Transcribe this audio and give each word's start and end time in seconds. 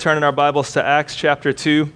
turning 0.00 0.24
our 0.24 0.32
Bibles 0.32 0.72
to 0.72 0.82
Acts 0.82 1.14
chapter 1.14 1.52
2 1.52 1.92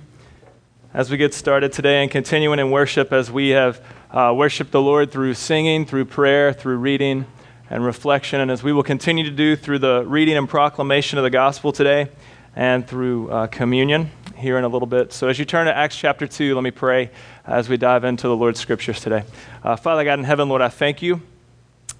as 0.92 1.10
we 1.10 1.16
get 1.16 1.32
started 1.32 1.72
today 1.72 2.02
and 2.02 2.10
continuing 2.10 2.58
in 2.58 2.70
worship 2.70 3.14
as 3.14 3.30
we 3.30 3.48
have 3.48 3.82
uh, 4.10 4.30
worshiped 4.36 4.72
the 4.72 4.80
Lord 4.82 5.10
through 5.10 5.32
singing, 5.32 5.86
through 5.86 6.04
prayer, 6.04 6.52
through 6.52 6.76
reading 6.76 7.24
and 7.70 7.82
reflection, 7.82 8.42
and 8.42 8.50
as 8.50 8.62
we 8.62 8.74
will 8.74 8.82
continue 8.82 9.24
to 9.24 9.30
do 9.30 9.56
through 9.56 9.78
the 9.78 10.04
reading 10.04 10.36
and 10.36 10.46
proclamation 10.46 11.16
of 11.16 11.24
the 11.24 11.30
gospel 11.30 11.72
today 11.72 12.10
and 12.54 12.86
through 12.86 13.30
uh, 13.30 13.46
communion 13.46 14.10
here 14.36 14.58
in 14.58 14.64
a 14.64 14.68
little 14.68 14.84
bit. 14.84 15.10
So, 15.14 15.28
as 15.28 15.38
you 15.38 15.46
turn 15.46 15.64
to 15.64 15.74
Acts 15.74 15.96
chapter 15.96 16.26
2, 16.26 16.54
let 16.54 16.62
me 16.62 16.72
pray 16.72 17.10
as 17.46 17.70
we 17.70 17.78
dive 17.78 18.04
into 18.04 18.28
the 18.28 18.36
Lord's 18.36 18.60
scriptures 18.60 19.00
today. 19.00 19.24
Uh, 19.62 19.76
Father 19.76 20.04
God 20.04 20.18
in 20.18 20.26
heaven, 20.26 20.50
Lord, 20.50 20.60
I 20.60 20.68
thank 20.68 21.00
you. 21.00 21.22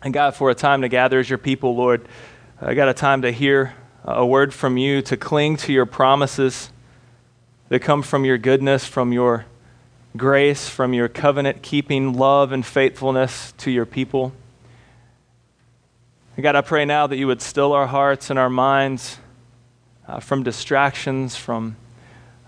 And 0.03 0.13
God, 0.13 0.35
for 0.35 0.51
a 0.51 0.55
time 0.55 0.83
to 0.83 0.89
gather 0.91 1.19
as 1.19 1.31
your 1.31 1.39
people, 1.39 1.75
Lord, 1.75 2.07
I 2.61 2.75
got 2.75 2.91
a 2.91 2.95
time 2.95 3.23
to 3.23 3.33
hear 3.33 3.73
a 4.05 4.27
word 4.27 4.53
from 4.53 4.77
you, 4.77 5.01
to 5.03 5.17
cling 5.17 5.57
to 5.57 5.73
your 5.73 5.87
promises 5.87 6.71
that 7.69 7.81
come 7.81 8.03
from 8.03 8.25
your 8.25 8.37
goodness, 8.37 8.85
from 8.85 9.13
your 9.13 9.47
grace, 10.17 10.69
from 10.69 10.93
your 10.93 11.09
covenant 11.09 11.63
keeping 11.63 12.13
love 12.13 12.53
and 12.53 12.65
faithfulness 12.65 13.53
to 13.59 13.71
your 13.71 13.87
people. 13.87 14.33
God, 16.41 16.57
I 16.57 16.61
pray 16.61 16.85
now 16.85 17.07
that 17.07 17.17
you 17.17 17.27
would 17.29 17.41
still 17.41 17.73
our 17.73 17.87
hearts 17.87 18.29
and 18.29 18.39
our 18.39 18.51
minds 18.51 19.19
uh, 20.07 20.21
from 20.21 20.43
distractions, 20.43 21.37
from 21.37 21.77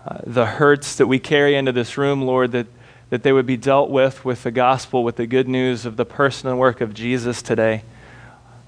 uh, 0.05 0.19
the 0.25 0.45
hurts 0.45 0.95
that 0.97 1.07
we 1.07 1.19
carry 1.19 1.55
into 1.55 1.71
this 1.71 1.97
room, 1.97 2.21
Lord, 2.21 2.51
that, 2.51 2.67
that 3.09 3.23
they 3.23 3.31
would 3.31 3.45
be 3.45 3.57
dealt 3.57 3.89
with 3.89 4.23
with 4.23 4.43
the 4.43 4.51
gospel, 4.51 5.03
with 5.03 5.15
the 5.15 5.25
good 5.25 5.47
news 5.47 5.85
of 5.85 5.97
the 5.97 6.05
person 6.05 6.49
and 6.49 6.59
work 6.59 6.81
of 6.81 6.93
Jesus 6.93 7.41
today. 7.41 7.83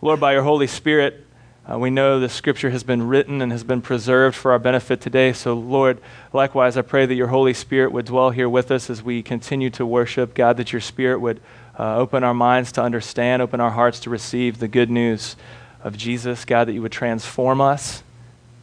Lord, 0.01 0.19
by 0.19 0.33
your 0.33 0.43
Holy 0.43 0.67
Spirit, 0.67 1.25
uh, 1.69 1.77
we 1.77 1.89
know 1.91 2.19
the 2.19 2.29
scripture 2.29 2.71
has 2.71 2.83
been 2.83 3.07
written 3.07 3.41
and 3.41 3.51
has 3.51 3.63
been 3.63 3.81
preserved 3.81 4.35
for 4.35 4.51
our 4.51 4.59
benefit 4.59 4.99
today. 5.01 5.31
So, 5.33 5.53
Lord, 5.53 5.99
likewise, 6.33 6.77
I 6.77 6.81
pray 6.81 7.05
that 7.05 7.13
your 7.13 7.27
Holy 7.27 7.53
Spirit 7.53 7.91
would 7.91 8.05
dwell 8.05 8.31
here 8.31 8.49
with 8.49 8.71
us 8.71 8.89
as 8.89 9.03
we 9.03 9.21
continue 9.21 9.69
to 9.71 9.85
worship. 9.85 10.33
God, 10.33 10.57
that 10.57 10.71
your 10.71 10.81
Spirit 10.81 11.19
would 11.19 11.39
uh, 11.77 11.97
open 11.97 12.23
our 12.23 12.33
minds 12.33 12.71
to 12.71 12.81
understand, 12.81 13.43
open 13.43 13.59
our 13.59 13.69
hearts 13.69 13.99
to 14.01 14.09
receive 14.09 14.57
the 14.57 14.67
good 14.67 14.89
news 14.89 15.35
of 15.83 15.95
Jesus. 15.95 16.43
God, 16.43 16.67
that 16.67 16.73
you 16.73 16.81
would 16.81 16.91
transform 16.91 17.61
us 17.61 18.01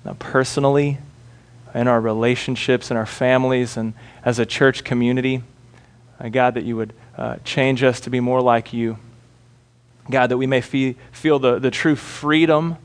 uh, 0.05 0.15
personally, 0.15 0.99
in 1.75 1.87
our 1.87 2.01
relationships, 2.01 2.91
in 2.91 2.97
our 2.97 3.07
families, 3.07 3.77
and 3.77 3.95
as 4.25 4.41
a 4.41 4.47
church 4.47 4.83
community. 4.83 5.43
Uh, 6.19 6.29
God, 6.29 6.55
that 6.55 6.65
you 6.65 6.75
would 6.75 6.93
uh, 7.17 7.37
change 7.45 7.85
us 7.85 8.01
to 8.01 8.11
be 8.11 8.19
more 8.19 8.41
like 8.41 8.73
you. 8.73 8.99
God, 10.11 10.29
that 10.29 10.39
we 10.39 10.47
may 10.47 10.61
fee- 10.61 10.97
feel 11.13 11.39
the, 11.39 11.61
the 11.61 11.71
true 11.71 11.95
freedom 11.95 12.79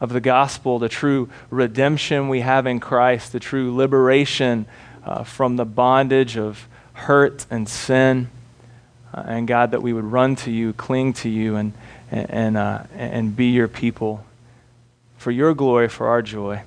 of 0.00 0.12
the 0.12 0.20
gospel, 0.20 0.78
the 0.78 0.88
true 0.88 1.28
redemption 1.50 2.28
we 2.28 2.40
have 2.40 2.66
in 2.66 2.80
Christ, 2.80 3.32
the 3.32 3.40
true 3.40 3.74
liberation 3.74 4.66
uh, 5.04 5.24
from 5.24 5.56
the 5.56 5.64
bondage 5.64 6.36
of 6.38 6.66
hurt 6.94 7.46
and 7.50 7.68
sin. 7.68 8.30
Uh, 9.12 9.24
and 9.26 9.48
God, 9.48 9.72
that 9.72 9.82
we 9.82 9.92
would 9.92 10.04
run 10.04 10.36
to 10.36 10.50
you, 10.50 10.72
cling 10.72 11.12
to 11.14 11.28
you, 11.28 11.56
and, 11.56 11.72
and, 12.10 12.56
uh, 12.56 12.84
and 12.94 13.36
be 13.36 13.46
your 13.46 13.68
people 13.68 14.24
for 15.18 15.30
your 15.30 15.52
glory, 15.52 15.88
for 15.88 16.08
our 16.08 16.22
joy. 16.22 16.62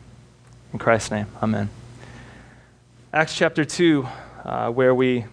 In 0.71 0.79
Christ's 0.79 1.11
name, 1.11 1.27
amen. 1.41 1.69
Acts 3.11 3.35
chapter 3.35 3.65
2, 3.65 4.07
uh, 4.43 4.69
where 4.71 4.93
we 4.93 5.25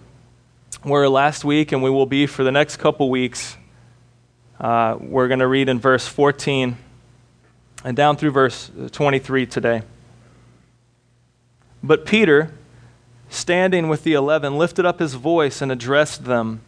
were 0.84 1.08
last 1.08 1.44
week 1.44 1.72
and 1.72 1.82
we 1.82 1.90
will 1.90 2.06
be 2.06 2.26
for 2.26 2.44
the 2.44 2.52
next 2.52 2.76
couple 2.76 3.10
weeks. 3.10 3.56
Uh, 4.58 4.96
we're 5.00 5.28
going 5.28 5.40
to 5.40 5.46
read 5.46 5.68
in 5.68 5.78
verse 5.78 6.06
14 6.06 6.76
and 7.84 7.96
down 7.96 8.16
through 8.16 8.30
verse 8.30 8.70
uh, 8.80 8.88
23 8.88 9.46
today. 9.46 9.82
But 11.82 12.04
Peter, 12.04 12.52
standing 13.28 13.88
with 13.88 14.04
the 14.04 14.14
eleven, 14.14 14.58
lifted 14.58 14.84
up 14.84 14.98
his 14.98 15.14
voice 15.14 15.62
and 15.62 15.72
addressed 15.72 16.24
them 16.24 16.60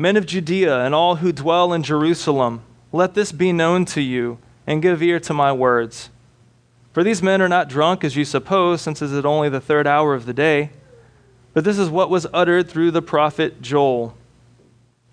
Men 0.00 0.16
of 0.16 0.26
Judea 0.26 0.84
and 0.84 0.94
all 0.94 1.16
who 1.16 1.32
dwell 1.32 1.72
in 1.72 1.82
Jerusalem, 1.82 2.62
let 2.92 3.14
this 3.14 3.32
be 3.32 3.52
known 3.52 3.84
to 3.86 4.00
you, 4.00 4.38
and 4.64 4.80
give 4.80 5.02
ear 5.02 5.18
to 5.18 5.34
my 5.34 5.52
words. 5.52 6.08
For 6.92 7.02
these 7.02 7.20
men 7.20 7.42
are 7.42 7.48
not 7.48 7.68
drunk 7.68 8.04
as 8.04 8.14
you 8.14 8.24
suppose, 8.24 8.80
since 8.80 9.02
it 9.02 9.10
is 9.10 9.24
only 9.24 9.48
the 9.48 9.60
third 9.60 9.88
hour 9.88 10.14
of 10.14 10.24
the 10.24 10.32
day. 10.32 10.70
But 11.52 11.64
this 11.64 11.80
is 11.80 11.90
what 11.90 12.10
was 12.10 12.28
uttered 12.32 12.68
through 12.68 12.92
the 12.92 13.02
prophet 13.02 13.60
Joel. 13.60 14.16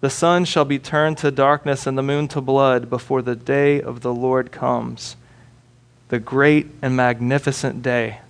The 0.00 0.10
sun 0.10 0.46
shall 0.46 0.64
be 0.64 0.78
turned 0.78 1.18
to 1.18 1.30
darkness 1.30 1.86
and 1.86 1.96
the 1.96 2.02
moon 2.02 2.28
to 2.28 2.40
blood 2.40 2.88
before 2.88 3.20
the 3.20 3.36
day 3.36 3.80
of 3.80 4.00
the 4.00 4.14
Lord 4.14 4.50
comes, 4.50 5.16
the 6.08 6.18
great 6.18 6.68
and 6.80 6.96
magnificent 6.96 7.82
day. 7.82 8.20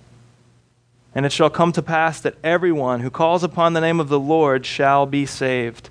And 1.15 1.25
it 1.25 1.31
shall 1.31 1.49
come 1.49 1.71
to 1.73 1.81
pass 1.81 2.19
that 2.21 2.37
everyone 2.43 3.01
who 3.01 3.09
calls 3.09 3.43
upon 3.43 3.73
the 3.73 3.81
name 3.81 3.99
of 3.99 4.09
the 4.09 4.19
Lord 4.19 4.65
shall 4.65 5.05
be 5.05 5.25
saved. 5.25 5.89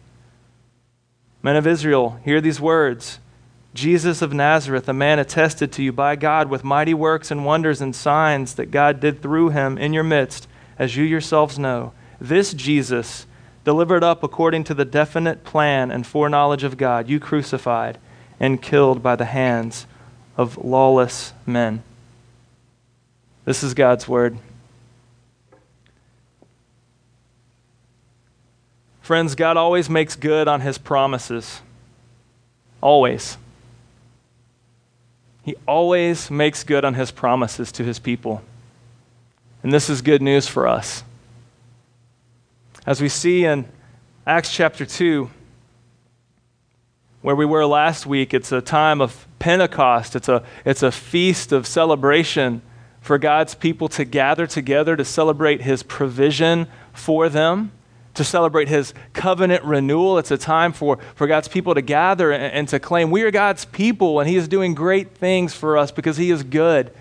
Men 1.42 1.56
of 1.56 1.66
Israel, 1.66 2.20
hear 2.24 2.40
these 2.40 2.60
words 2.60 3.18
Jesus 3.72 4.20
of 4.20 4.32
Nazareth, 4.32 4.88
a 4.88 4.92
man 4.92 5.18
attested 5.18 5.70
to 5.72 5.82
you 5.82 5.92
by 5.92 6.16
God 6.16 6.50
with 6.50 6.64
mighty 6.64 6.92
works 6.92 7.30
and 7.30 7.44
wonders 7.44 7.80
and 7.80 7.94
signs 7.94 8.54
that 8.54 8.72
God 8.72 8.98
did 8.98 9.22
through 9.22 9.50
him 9.50 9.78
in 9.78 9.92
your 9.92 10.02
midst, 10.02 10.48
as 10.78 10.96
you 10.96 11.04
yourselves 11.04 11.58
know. 11.58 11.92
This 12.20 12.52
Jesus, 12.52 13.26
delivered 13.64 14.02
up 14.02 14.22
according 14.22 14.64
to 14.64 14.74
the 14.74 14.84
definite 14.84 15.44
plan 15.44 15.90
and 15.90 16.06
foreknowledge 16.06 16.64
of 16.64 16.76
God, 16.76 17.08
you 17.08 17.20
crucified 17.20 17.98
and 18.38 18.62
killed 18.62 19.02
by 19.02 19.16
the 19.16 19.26
hands 19.26 19.86
of 20.36 20.56
lawless 20.56 21.32
men. 21.46 21.82
This 23.44 23.62
is 23.62 23.74
God's 23.74 24.08
word. 24.08 24.38
Friends, 29.02 29.34
God 29.34 29.56
always 29.56 29.90
makes 29.90 30.14
good 30.14 30.46
on 30.46 30.60
his 30.60 30.78
promises. 30.78 31.60
Always. 32.80 33.36
He 35.42 35.56
always 35.66 36.30
makes 36.30 36.62
good 36.62 36.84
on 36.84 36.94
his 36.94 37.10
promises 37.10 37.72
to 37.72 37.84
his 37.84 37.98
people. 37.98 38.42
And 39.62 39.72
this 39.72 39.90
is 39.90 40.00
good 40.00 40.22
news 40.22 40.46
for 40.46 40.68
us. 40.68 41.02
As 42.86 43.02
we 43.02 43.10
see 43.10 43.44
in 43.44 43.66
Acts 44.26 44.50
chapter 44.50 44.86
2, 44.86 45.28
where 47.20 47.36
we 47.36 47.44
were 47.44 47.66
last 47.66 48.06
week, 48.06 48.32
it's 48.32 48.52
a 48.52 48.62
time 48.62 49.02
of 49.02 49.26
Pentecost. 49.38 50.16
It's 50.16 50.30
a, 50.30 50.42
it's 50.64 50.82
a 50.82 50.90
feast 50.90 51.52
of 51.52 51.66
celebration 51.66 52.62
for 53.02 53.18
God's 53.18 53.54
people 53.54 53.88
to 53.90 54.04
gather 54.06 54.46
together 54.46 54.96
to 54.96 55.04
celebrate 55.04 55.60
His 55.60 55.82
provision 55.82 56.68
for 56.94 57.28
them, 57.28 57.72
to 58.14 58.24
celebrate 58.24 58.68
His 58.68 58.94
covenant 59.12 59.62
renewal. 59.62 60.16
It's 60.16 60.30
a 60.30 60.38
time 60.38 60.72
for, 60.72 60.98
for 61.14 61.26
God's 61.26 61.48
people 61.48 61.74
to 61.74 61.82
gather 61.82 62.32
and, 62.32 62.50
and 62.50 62.68
to 62.68 62.80
claim, 62.80 63.10
We 63.10 63.22
are 63.22 63.30
God's 63.30 63.66
people, 63.66 64.20
and 64.20 64.28
He 64.28 64.36
is 64.36 64.48
doing 64.48 64.74
great 64.74 65.14
things 65.14 65.52
for 65.52 65.76
us 65.76 65.90
because 65.90 66.16
He 66.16 66.30
is 66.30 66.42
good. 66.42 66.94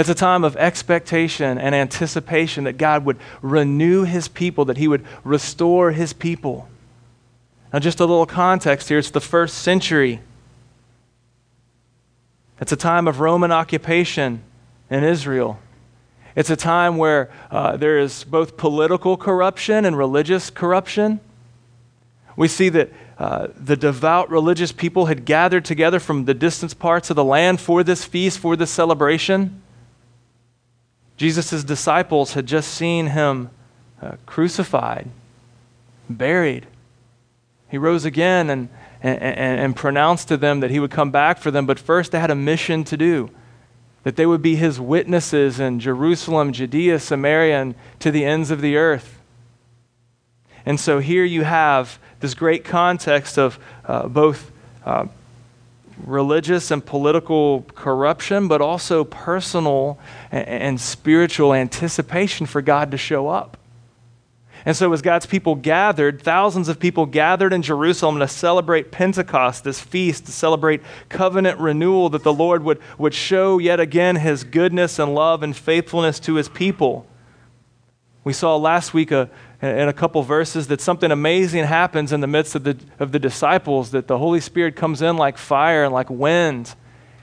It's 0.00 0.08
a 0.08 0.14
time 0.14 0.44
of 0.44 0.56
expectation 0.56 1.58
and 1.58 1.74
anticipation 1.74 2.64
that 2.64 2.78
God 2.78 3.04
would 3.04 3.18
renew 3.42 4.04
his 4.04 4.28
people, 4.28 4.64
that 4.64 4.78
he 4.78 4.88
would 4.88 5.04
restore 5.24 5.92
his 5.92 6.14
people. 6.14 6.70
Now, 7.70 7.80
just 7.80 8.00
a 8.00 8.06
little 8.06 8.24
context 8.24 8.88
here 8.88 8.96
it's 8.96 9.10
the 9.10 9.20
first 9.20 9.58
century. 9.58 10.20
It's 12.62 12.72
a 12.72 12.76
time 12.76 13.06
of 13.08 13.20
Roman 13.20 13.52
occupation 13.52 14.42
in 14.88 15.04
Israel. 15.04 15.58
It's 16.34 16.48
a 16.48 16.56
time 16.56 16.96
where 16.96 17.30
uh, 17.50 17.76
there 17.76 17.98
is 17.98 18.24
both 18.24 18.56
political 18.56 19.18
corruption 19.18 19.84
and 19.84 19.98
religious 19.98 20.48
corruption. 20.48 21.20
We 22.36 22.48
see 22.48 22.70
that 22.70 22.90
uh, 23.18 23.48
the 23.54 23.76
devout 23.76 24.30
religious 24.30 24.72
people 24.72 25.06
had 25.06 25.26
gathered 25.26 25.66
together 25.66 26.00
from 26.00 26.24
the 26.24 26.32
distant 26.32 26.78
parts 26.78 27.10
of 27.10 27.16
the 27.16 27.24
land 27.24 27.60
for 27.60 27.84
this 27.84 28.06
feast, 28.06 28.38
for 28.38 28.56
this 28.56 28.70
celebration. 28.70 29.59
Jesus' 31.20 31.62
disciples 31.64 32.32
had 32.32 32.46
just 32.46 32.72
seen 32.72 33.08
him 33.08 33.50
uh, 34.00 34.12
crucified, 34.24 35.06
buried. 36.08 36.66
He 37.68 37.76
rose 37.76 38.06
again 38.06 38.48
and, 38.48 38.70
and, 39.02 39.20
and 39.20 39.76
pronounced 39.76 40.28
to 40.28 40.38
them 40.38 40.60
that 40.60 40.70
he 40.70 40.80
would 40.80 40.90
come 40.90 41.10
back 41.10 41.36
for 41.36 41.50
them, 41.50 41.66
but 41.66 41.78
first 41.78 42.12
they 42.12 42.20
had 42.20 42.30
a 42.30 42.34
mission 42.34 42.84
to 42.84 42.96
do 42.96 43.28
that 44.02 44.16
they 44.16 44.24
would 44.24 44.40
be 44.40 44.56
his 44.56 44.80
witnesses 44.80 45.60
in 45.60 45.78
Jerusalem, 45.78 46.54
Judea, 46.54 46.98
Samaria, 46.98 47.60
and 47.60 47.74
to 47.98 48.10
the 48.10 48.24
ends 48.24 48.50
of 48.50 48.62
the 48.62 48.78
earth. 48.78 49.18
And 50.64 50.80
so 50.80 51.00
here 51.00 51.26
you 51.26 51.44
have 51.44 51.98
this 52.20 52.32
great 52.32 52.64
context 52.64 53.38
of 53.38 53.58
uh, 53.84 54.08
both 54.08 54.50
uh, 54.86 55.04
religious 56.06 56.70
and 56.70 56.84
political 56.84 57.62
corruption, 57.74 58.48
but 58.48 58.60
also 58.60 59.04
personal 59.04 59.98
and, 60.30 60.46
and 60.48 60.80
spiritual 60.80 61.54
anticipation 61.54 62.46
for 62.46 62.62
God 62.62 62.90
to 62.90 62.96
show 62.96 63.28
up. 63.28 63.56
And 64.66 64.76
so, 64.76 64.92
as 64.92 65.00
God's 65.00 65.24
people 65.24 65.54
gathered, 65.54 66.20
thousands 66.20 66.68
of 66.68 66.78
people 66.78 67.06
gathered 67.06 67.52
in 67.52 67.62
Jerusalem 67.62 68.18
to 68.18 68.28
celebrate 68.28 68.90
Pentecost, 68.90 69.64
this 69.64 69.80
feast, 69.80 70.26
to 70.26 70.32
celebrate 70.32 70.82
covenant 71.08 71.58
renewal, 71.58 72.10
that 72.10 72.24
the 72.24 72.32
Lord 72.32 72.62
would, 72.64 72.78
would 72.98 73.14
show 73.14 73.58
yet 73.58 73.80
again 73.80 74.16
his 74.16 74.44
goodness 74.44 74.98
and 74.98 75.14
love 75.14 75.42
and 75.42 75.56
faithfulness 75.56 76.20
to 76.20 76.34
his 76.34 76.50
people. 76.50 77.06
We 78.22 78.34
saw 78.34 78.56
last 78.56 78.92
week 78.92 79.10
a, 79.12 79.30
in 79.62 79.88
a 79.88 79.92
couple 79.92 80.22
verses 80.22 80.68
that 80.68 80.80
something 80.80 81.10
amazing 81.10 81.64
happens 81.64 82.12
in 82.12 82.20
the 82.20 82.26
midst 82.26 82.54
of 82.54 82.64
the, 82.64 82.78
of 82.98 83.12
the 83.12 83.18
disciples, 83.18 83.90
that 83.90 84.06
the 84.06 84.16
Holy 84.16 84.40
Spirit 84.40 84.74
comes 84.74 85.02
in 85.02 85.16
like 85.16 85.36
fire 85.36 85.84
and 85.84 85.92
like 85.92 86.08
wind, 86.08 86.74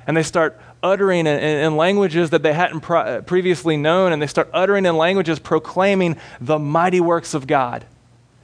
and 0.05 0.15
they 0.15 0.23
start 0.23 0.59
uttering 0.83 1.25
in, 1.25 1.39
in 1.39 1.75
languages 1.75 2.29
that 2.29 2.43
they 2.43 2.53
hadn't 2.53 2.81
pro- 2.81 3.21
previously 3.23 3.75
known, 3.75 4.13
and 4.13 4.21
they 4.21 4.27
start 4.27 4.49
uttering 4.53 4.85
in 4.85 4.95
languages 4.97 5.39
proclaiming 5.39 6.15
the 6.39 6.59
mighty 6.59 7.01
works 7.01 7.33
of 7.33 7.47
God. 7.47 7.85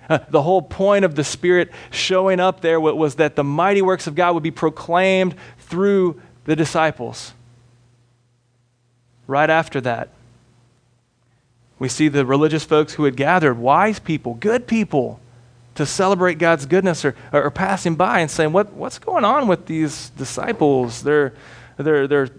Uh, 0.09 0.19
the 0.29 0.41
whole 0.41 0.61
point 0.61 1.05
of 1.05 1.15
the 1.15 1.23
Spirit 1.23 1.71
showing 1.91 2.39
up 2.39 2.61
there 2.61 2.79
was 2.79 3.15
that 3.15 3.35
the 3.35 3.43
mighty 3.43 3.81
works 3.81 4.07
of 4.07 4.15
God 4.15 4.33
would 4.33 4.43
be 4.43 4.51
proclaimed 4.51 5.35
through 5.59 6.19
the 6.45 6.55
disciples. 6.55 7.33
Right 9.27 9.49
after 9.49 9.79
that, 9.81 10.09
we 11.79 11.89
see 11.89 12.07
the 12.07 12.25
religious 12.25 12.63
folks 12.63 12.93
who 12.93 13.05
had 13.05 13.15
gathered, 13.15 13.57
wise 13.57 13.99
people, 13.99 14.35
good 14.35 14.67
people, 14.67 15.19
to 15.75 15.85
celebrate 15.85 16.37
God's 16.37 16.65
goodness, 16.65 17.03
are, 17.03 17.15
are 17.31 17.49
passing 17.49 17.95
by 17.95 18.19
and 18.19 18.29
saying, 18.29 18.53
what, 18.53 18.73
What's 18.73 18.99
going 18.99 19.25
on 19.25 19.47
with 19.47 19.65
these 19.65 20.09
disciples? 20.11 21.03
They're, 21.03 21.33
they're, 21.77 22.07
they're 22.07 22.29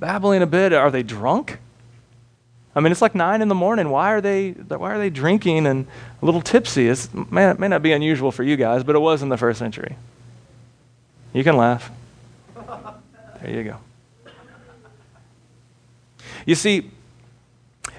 babbling 0.00 0.42
a 0.42 0.46
bit. 0.46 0.72
Are 0.72 0.90
they 0.90 1.02
drunk? 1.02 1.58
I 2.74 2.80
mean, 2.80 2.90
it's 2.90 3.02
like 3.02 3.14
nine 3.14 3.42
in 3.42 3.48
the 3.48 3.54
morning. 3.54 3.90
Why 3.90 4.12
are 4.12 4.20
they, 4.20 4.52
why 4.52 4.92
are 4.92 4.98
they 4.98 5.10
drinking 5.10 5.66
and 5.66 5.86
a 6.20 6.24
little 6.24 6.40
tipsy? 6.40 6.88
It 6.88 7.08
may, 7.30 7.52
may 7.52 7.68
not 7.68 7.82
be 7.82 7.92
unusual 7.92 8.32
for 8.32 8.42
you 8.42 8.56
guys, 8.56 8.82
but 8.82 8.96
it 8.96 8.98
was 8.98 9.22
in 9.22 9.28
the 9.28 9.36
first 9.36 9.58
century. 9.58 9.96
You 11.32 11.44
can 11.44 11.56
laugh. 11.56 11.90
There 13.42 13.50
you 13.50 13.64
go. 13.64 13.76
You 16.46 16.54
see, 16.54 16.90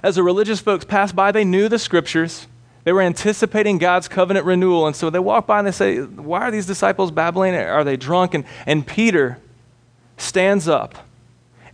as 0.03 0.15
the 0.15 0.23
religious 0.23 0.59
folks 0.59 0.85
passed 0.85 1.15
by, 1.15 1.31
they 1.31 1.45
knew 1.45 1.69
the 1.69 1.79
scriptures. 1.79 2.47
They 2.83 2.91
were 2.91 3.01
anticipating 3.01 3.77
God's 3.77 4.07
covenant 4.07 4.45
renewal. 4.45 4.85
And 4.85 4.95
so 4.95 5.09
they 5.09 5.19
walk 5.19 5.47
by 5.47 5.59
and 5.59 5.67
they 5.67 5.71
say, 5.71 6.01
Why 6.01 6.41
are 6.41 6.51
these 6.51 6.65
disciples 6.65 7.09
babbling? 7.09 7.55
Are 7.55 7.83
they 7.83 7.95
drunk? 7.95 8.33
And, 8.33 8.43
and 8.65 8.85
Peter, 8.85 9.39
stands 10.17 10.67
up 10.67 10.95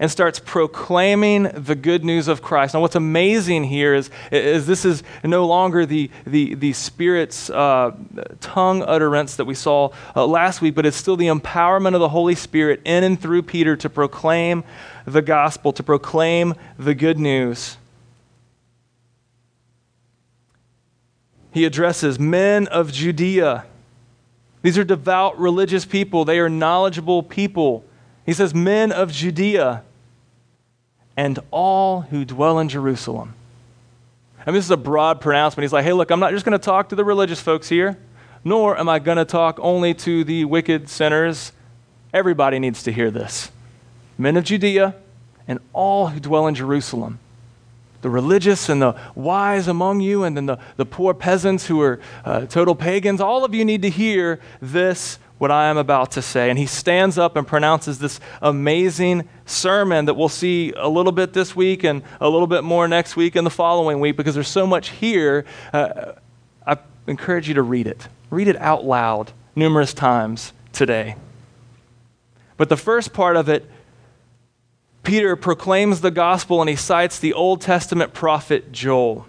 and 0.02 0.10
starts 0.10 0.40
proclaiming 0.40 1.44
the 1.44 1.76
good 1.76 2.06
news 2.06 2.30
of 2.30 2.42
Christ. 2.42 2.74
Now, 2.74 2.80
what's 2.80 2.96
amazing 2.96 3.66
here 3.66 3.94
is, 3.94 4.10
is 4.32 4.66
this 4.66 4.86
is 4.86 5.04
no 5.26 5.46
longer 5.46 5.86
the, 5.86 6.10
the, 6.26 6.56
the 6.56 6.72
Spirit's 6.72 7.50
uh, 7.50 7.92
tongue 8.40 8.82
utterance 8.84 9.36
that 9.36 9.46
we 9.46 9.56
saw 9.56 9.90
uh, 10.16 10.26
last 10.26 10.62
week, 10.62 10.74
but 10.74 10.86
it's 10.86 10.96
still 10.96 11.18
the 11.18 11.28
empowerment 11.28 11.96
of 11.96 12.00
the 12.00 12.10
Holy 12.10 12.36
Spirit 12.36 12.80
in 12.86 13.04
and 13.04 13.20
through 13.20 13.44
Peter 13.44 13.76
to 13.76 13.90
proclaim 13.90 14.64
the 15.06 15.22
gospel, 15.22 15.74
to 15.74 15.84
proclaim 15.84 16.56
the 16.78 16.96
good 16.96 17.20
news. 17.20 17.76
He 21.52 21.66
addresses 21.66 22.20
men 22.20 22.68
of 22.68 22.92
Judea. 22.92 23.66
These 24.62 24.78
are 24.78 24.84
devout 24.84 25.40
religious 25.40 25.86
people, 25.86 26.26
they 26.26 26.40
are 26.40 26.50
knowledgeable 26.50 27.24
people. 27.24 27.86
He 28.26 28.34
says, 28.34 28.54
Men 28.54 28.92
of 28.92 29.12
Judea 29.12 29.84
and 31.18 31.40
all 31.50 32.02
who 32.02 32.24
dwell 32.26 32.60
in 32.60 32.70
Jerusalem. 32.70 33.34
Mean, 34.50 34.56
this 34.56 34.66
is 34.66 34.72
a 34.72 34.78
broad 34.78 35.22
pronouncement. 35.22 35.64
He's 35.64 35.74
like, 35.74 35.84
hey, 35.84 35.94
look, 35.94 36.10
I'm 36.10 36.20
not 36.20 36.32
just 36.32 36.44
going 36.44 36.58
to 36.58 36.64
talk 36.64 36.90
to 36.90 36.96
the 36.96 37.04
religious 37.06 37.40
folks 37.40 37.70
here, 37.70 38.00
nor 38.44 38.78
am 38.80 38.90
I 38.90 38.98
going 38.98 39.18
to 39.18 39.26
talk 39.26 39.60
only 39.62 39.94
to 39.94 40.24
the 40.24 40.46
wicked 40.46 40.90
sinners. 40.90 41.52
Everybody 42.14 42.58
needs 42.58 42.82
to 42.84 42.92
hear 42.92 43.12
this. 43.12 43.52
Men 44.18 44.38
of 44.38 44.44
Judea 44.44 44.96
and 45.48 45.60
all 45.72 46.08
who 46.08 46.20
dwell 46.20 46.48
in 46.48 46.56
Jerusalem. 46.56 47.20
The 48.02 48.10
religious 48.10 48.70
and 48.70 48.82
the 48.82 48.96
wise 49.16 49.68
among 49.68 50.02
you, 50.02 50.24
and 50.24 50.38
then 50.38 50.46
the, 50.46 50.58
the 50.78 50.86
poor 50.86 51.14
peasants 51.14 51.68
who 51.68 51.82
are 51.82 52.00
uh, 52.24 52.46
total 52.46 52.76
pagans, 52.76 53.20
all 53.20 53.44
of 53.44 53.54
you 53.54 53.66
need 53.66 53.82
to 53.82 53.90
hear 53.90 54.40
this 54.62 55.20
what 55.40 55.52
I 55.52 55.70
am 55.70 55.78
about 55.78 56.12
to 56.12 56.22
say. 56.22 56.50
And 56.50 56.60
he 56.60 56.66
stands 56.66 57.18
up 57.18 57.36
and 57.36 57.48
pronounces 57.48 57.98
this 57.98 58.20
amazing 58.42 59.28
sermon 59.46 60.06
that 60.06 60.14
we'll 60.14 60.30
see 60.30 60.74
a 60.76 60.88
little 60.88 61.14
bit 61.14 61.34
this 61.34 61.56
week 61.56 61.84
and 61.84 62.04
a 62.20 62.30
little 62.30 62.46
bit 62.46 62.64
more 62.64 62.88
next 62.88 63.16
week 63.16 63.36
and 63.36 63.46
the 63.46 63.52
following 63.52 64.00
week 64.00 64.18
because 64.18 64.36
there's 64.36 64.50
so 64.50 64.68
much 64.68 64.90
here. 64.90 65.46
Uh, 65.74 66.14
I 66.68 66.78
encourage 67.08 67.48
you 67.48 67.54
to 67.56 67.62
read 67.64 67.88
it. 67.88 68.08
Read 68.30 68.48
it 68.48 68.58
out 68.58 68.86
loud 68.86 69.32
numerous 69.56 69.94
times 69.94 70.54
today. 70.74 71.16
But 72.58 72.68
the 72.68 72.78
first 72.78 73.14
part 73.14 73.38
of 73.38 73.48
it, 73.48 73.66
Peter 75.04 75.36
proclaims 75.36 76.02
the 76.02 76.12
gospel 76.12 76.62
and 76.62 76.70
he 76.70 76.76
cites 76.76 77.20
the 77.20 77.34
Old 77.34 77.62
Testament 77.62 78.14
prophet 78.14 78.72
Joel 78.72 79.26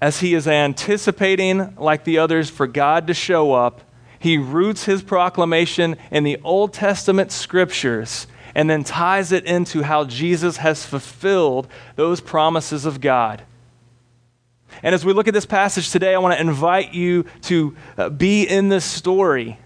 as 0.00 0.20
he 0.20 0.34
is 0.34 0.46
anticipating, 0.46 1.74
like 1.76 2.04
the 2.04 2.18
others, 2.18 2.50
for 2.50 2.66
God 2.66 3.06
to 3.06 3.14
show 3.14 3.52
up, 3.52 3.82
he 4.18 4.38
roots 4.38 4.84
his 4.84 5.02
proclamation 5.02 5.96
in 6.10 6.24
the 6.24 6.38
Old 6.44 6.72
Testament 6.72 7.32
scriptures 7.32 8.26
and 8.54 8.68
then 8.68 8.84
ties 8.84 9.32
it 9.32 9.44
into 9.44 9.82
how 9.82 10.04
Jesus 10.04 10.58
has 10.58 10.84
fulfilled 10.84 11.68
those 11.96 12.20
promises 12.20 12.86
of 12.86 13.00
God. 13.00 13.42
And 14.82 14.94
as 14.94 15.04
we 15.04 15.12
look 15.12 15.28
at 15.28 15.34
this 15.34 15.46
passage 15.46 15.90
today, 15.90 16.14
I 16.14 16.18
want 16.18 16.34
to 16.34 16.40
invite 16.40 16.92
you 16.92 17.24
to 17.42 17.76
uh, 17.96 18.08
be 18.10 18.44
in 18.44 18.68
this 18.68 18.84
story. 18.84 19.58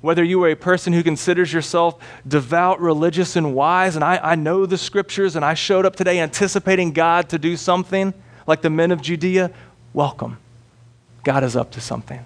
Whether 0.00 0.22
you 0.22 0.42
are 0.44 0.48
a 0.48 0.56
person 0.56 0.92
who 0.92 1.02
considers 1.02 1.52
yourself 1.52 2.02
devout, 2.26 2.80
religious, 2.80 3.34
and 3.36 3.54
wise, 3.54 3.96
and 3.96 4.04
I, 4.04 4.18
I 4.18 4.34
know 4.36 4.64
the 4.64 4.78
scriptures 4.78 5.34
and 5.34 5.44
I 5.44 5.54
showed 5.54 5.84
up 5.84 5.96
today 5.96 6.20
anticipating 6.20 6.92
God 6.92 7.28
to 7.30 7.38
do 7.38 7.56
something 7.56 8.14
like 8.46 8.62
the 8.62 8.70
men 8.70 8.92
of 8.92 9.02
Judea, 9.02 9.50
welcome. 9.92 10.38
God 11.24 11.44
is 11.44 11.56
up 11.56 11.72
to 11.72 11.80
something. 11.80 12.24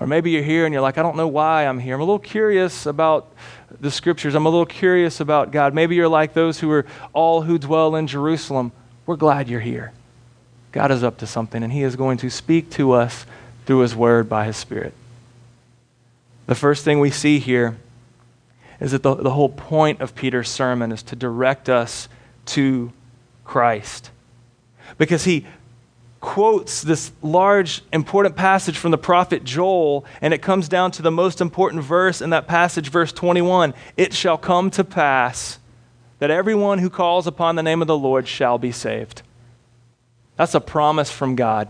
Or 0.00 0.06
maybe 0.06 0.30
you're 0.30 0.42
here 0.42 0.64
and 0.64 0.72
you're 0.72 0.82
like, 0.82 0.96
I 0.96 1.02
don't 1.02 1.16
know 1.16 1.28
why 1.28 1.66
I'm 1.66 1.78
here. 1.78 1.94
I'm 1.94 2.00
a 2.00 2.04
little 2.04 2.18
curious 2.18 2.86
about 2.86 3.32
the 3.80 3.90
scriptures. 3.90 4.34
I'm 4.34 4.46
a 4.46 4.48
little 4.48 4.66
curious 4.66 5.20
about 5.20 5.50
God. 5.50 5.74
Maybe 5.74 5.96
you're 5.96 6.08
like 6.08 6.34
those 6.34 6.60
who 6.60 6.70
are 6.70 6.86
all 7.12 7.42
who 7.42 7.58
dwell 7.58 7.96
in 7.96 8.06
Jerusalem. 8.06 8.72
We're 9.06 9.16
glad 9.16 9.48
you're 9.48 9.60
here. 9.60 9.92
God 10.72 10.90
is 10.90 11.02
up 11.02 11.18
to 11.18 11.26
something, 11.26 11.62
and 11.62 11.72
He 11.72 11.82
is 11.82 11.96
going 11.96 12.18
to 12.18 12.30
speak 12.30 12.70
to 12.72 12.92
us 12.92 13.26
through 13.66 13.80
His 13.80 13.96
Word 13.96 14.28
by 14.28 14.44
His 14.44 14.56
Spirit. 14.56 14.94
The 16.48 16.54
first 16.54 16.82
thing 16.82 16.98
we 16.98 17.10
see 17.10 17.38
here 17.38 17.78
is 18.80 18.92
that 18.92 19.02
the, 19.02 19.14
the 19.14 19.32
whole 19.32 19.50
point 19.50 20.00
of 20.00 20.14
Peter's 20.14 20.48
sermon 20.48 20.92
is 20.92 21.02
to 21.04 21.14
direct 21.14 21.68
us 21.68 22.08
to 22.46 22.90
Christ. 23.44 24.10
Because 24.96 25.24
he 25.24 25.44
quotes 26.20 26.80
this 26.80 27.12
large, 27.20 27.82
important 27.92 28.34
passage 28.34 28.78
from 28.78 28.92
the 28.92 28.98
prophet 28.98 29.44
Joel, 29.44 30.06
and 30.22 30.32
it 30.32 30.40
comes 30.40 30.70
down 30.70 30.90
to 30.92 31.02
the 31.02 31.10
most 31.10 31.42
important 31.42 31.84
verse 31.84 32.22
in 32.22 32.30
that 32.30 32.48
passage, 32.48 32.88
verse 32.88 33.12
21 33.12 33.74
It 33.98 34.14
shall 34.14 34.38
come 34.38 34.70
to 34.70 34.84
pass 34.84 35.58
that 36.18 36.30
everyone 36.30 36.78
who 36.78 36.88
calls 36.88 37.26
upon 37.26 37.56
the 37.56 37.62
name 37.62 37.82
of 37.82 37.88
the 37.88 37.98
Lord 37.98 38.26
shall 38.26 38.56
be 38.56 38.72
saved. 38.72 39.20
That's 40.36 40.54
a 40.54 40.60
promise 40.60 41.10
from 41.10 41.36
God. 41.36 41.68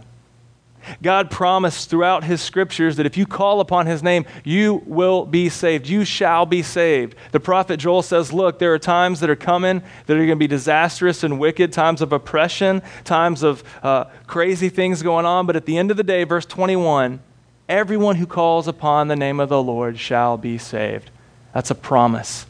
God 1.02 1.30
promised 1.30 1.90
throughout 1.90 2.24
his 2.24 2.40
scriptures 2.40 2.96
that 2.96 3.06
if 3.06 3.16
you 3.16 3.26
call 3.26 3.60
upon 3.60 3.86
his 3.86 4.02
name, 4.02 4.26
you 4.44 4.82
will 4.86 5.26
be 5.26 5.48
saved. 5.48 5.88
You 5.88 6.04
shall 6.04 6.46
be 6.46 6.62
saved. 6.62 7.14
The 7.32 7.40
prophet 7.40 7.78
Joel 7.78 8.02
says, 8.02 8.32
Look, 8.32 8.58
there 8.58 8.74
are 8.74 8.78
times 8.78 9.20
that 9.20 9.30
are 9.30 9.36
coming 9.36 9.82
that 10.06 10.14
are 10.14 10.18
going 10.18 10.28
to 10.30 10.36
be 10.36 10.46
disastrous 10.46 11.22
and 11.22 11.38
wicked, 11.38 11.72
times 11.72 12.02
of 12.02 12.12
oppression, 12.12 12.82
times 13.04 13.42
of 13.42 13.62
uh, 13.82 14.04
crazy 14.26 14.68
things 14.68 15.02
going 15.02 15.26
on. 15.26 15.46
But 15.46 15.56
at 15.56 15.66
the 15.66 15.78
end 15.78 15.90
of 15.90 15.96
the 15.96 16.04
day, 16.04 16.24
verse 16.24 16.46
21, 16.46 17.20
everyone 17.68 18.16
who 18.16 18.26
calls 18.26 18.68
upon 18.68 19.08
the 19.08 19.16
name 19.16 19.40
of 19.40 19.48
the 19.48 19.62
Lord 19.62 19.98
shall 19.98 20.36
be 20.36 20.58
saved. 20.58 21.10
That's 21.52 21.70
a 21.70 21.74
promise. 21.74 22.46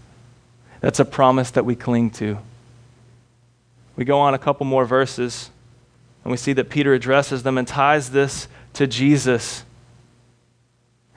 That's 0.81 1.01
a 1.01 1.05
promise 1.05 1.51
that 1.53 1.65
we 1.65 1.75
cling 1.75 2.11
to. 2.13 2.39
We 3.97 4.05
go 4.05 4.21
on 4.21 4.35
a 4.35 4.39
couple 4.39 4.65
more 4.65 4.85
verses. 4.85 5.51
And 6.29 6.31
we 6.31 6.37
see 6.37 6.53
that 6.53 6.69
Peter 6.69 6.93
addresses 6.93 7.43
them 7.43 7.57
and 7.57 7.67
ties 7.67 8.11
this 8.11 8.49
to 8.75 8.87
Jesus. 8.87 9.65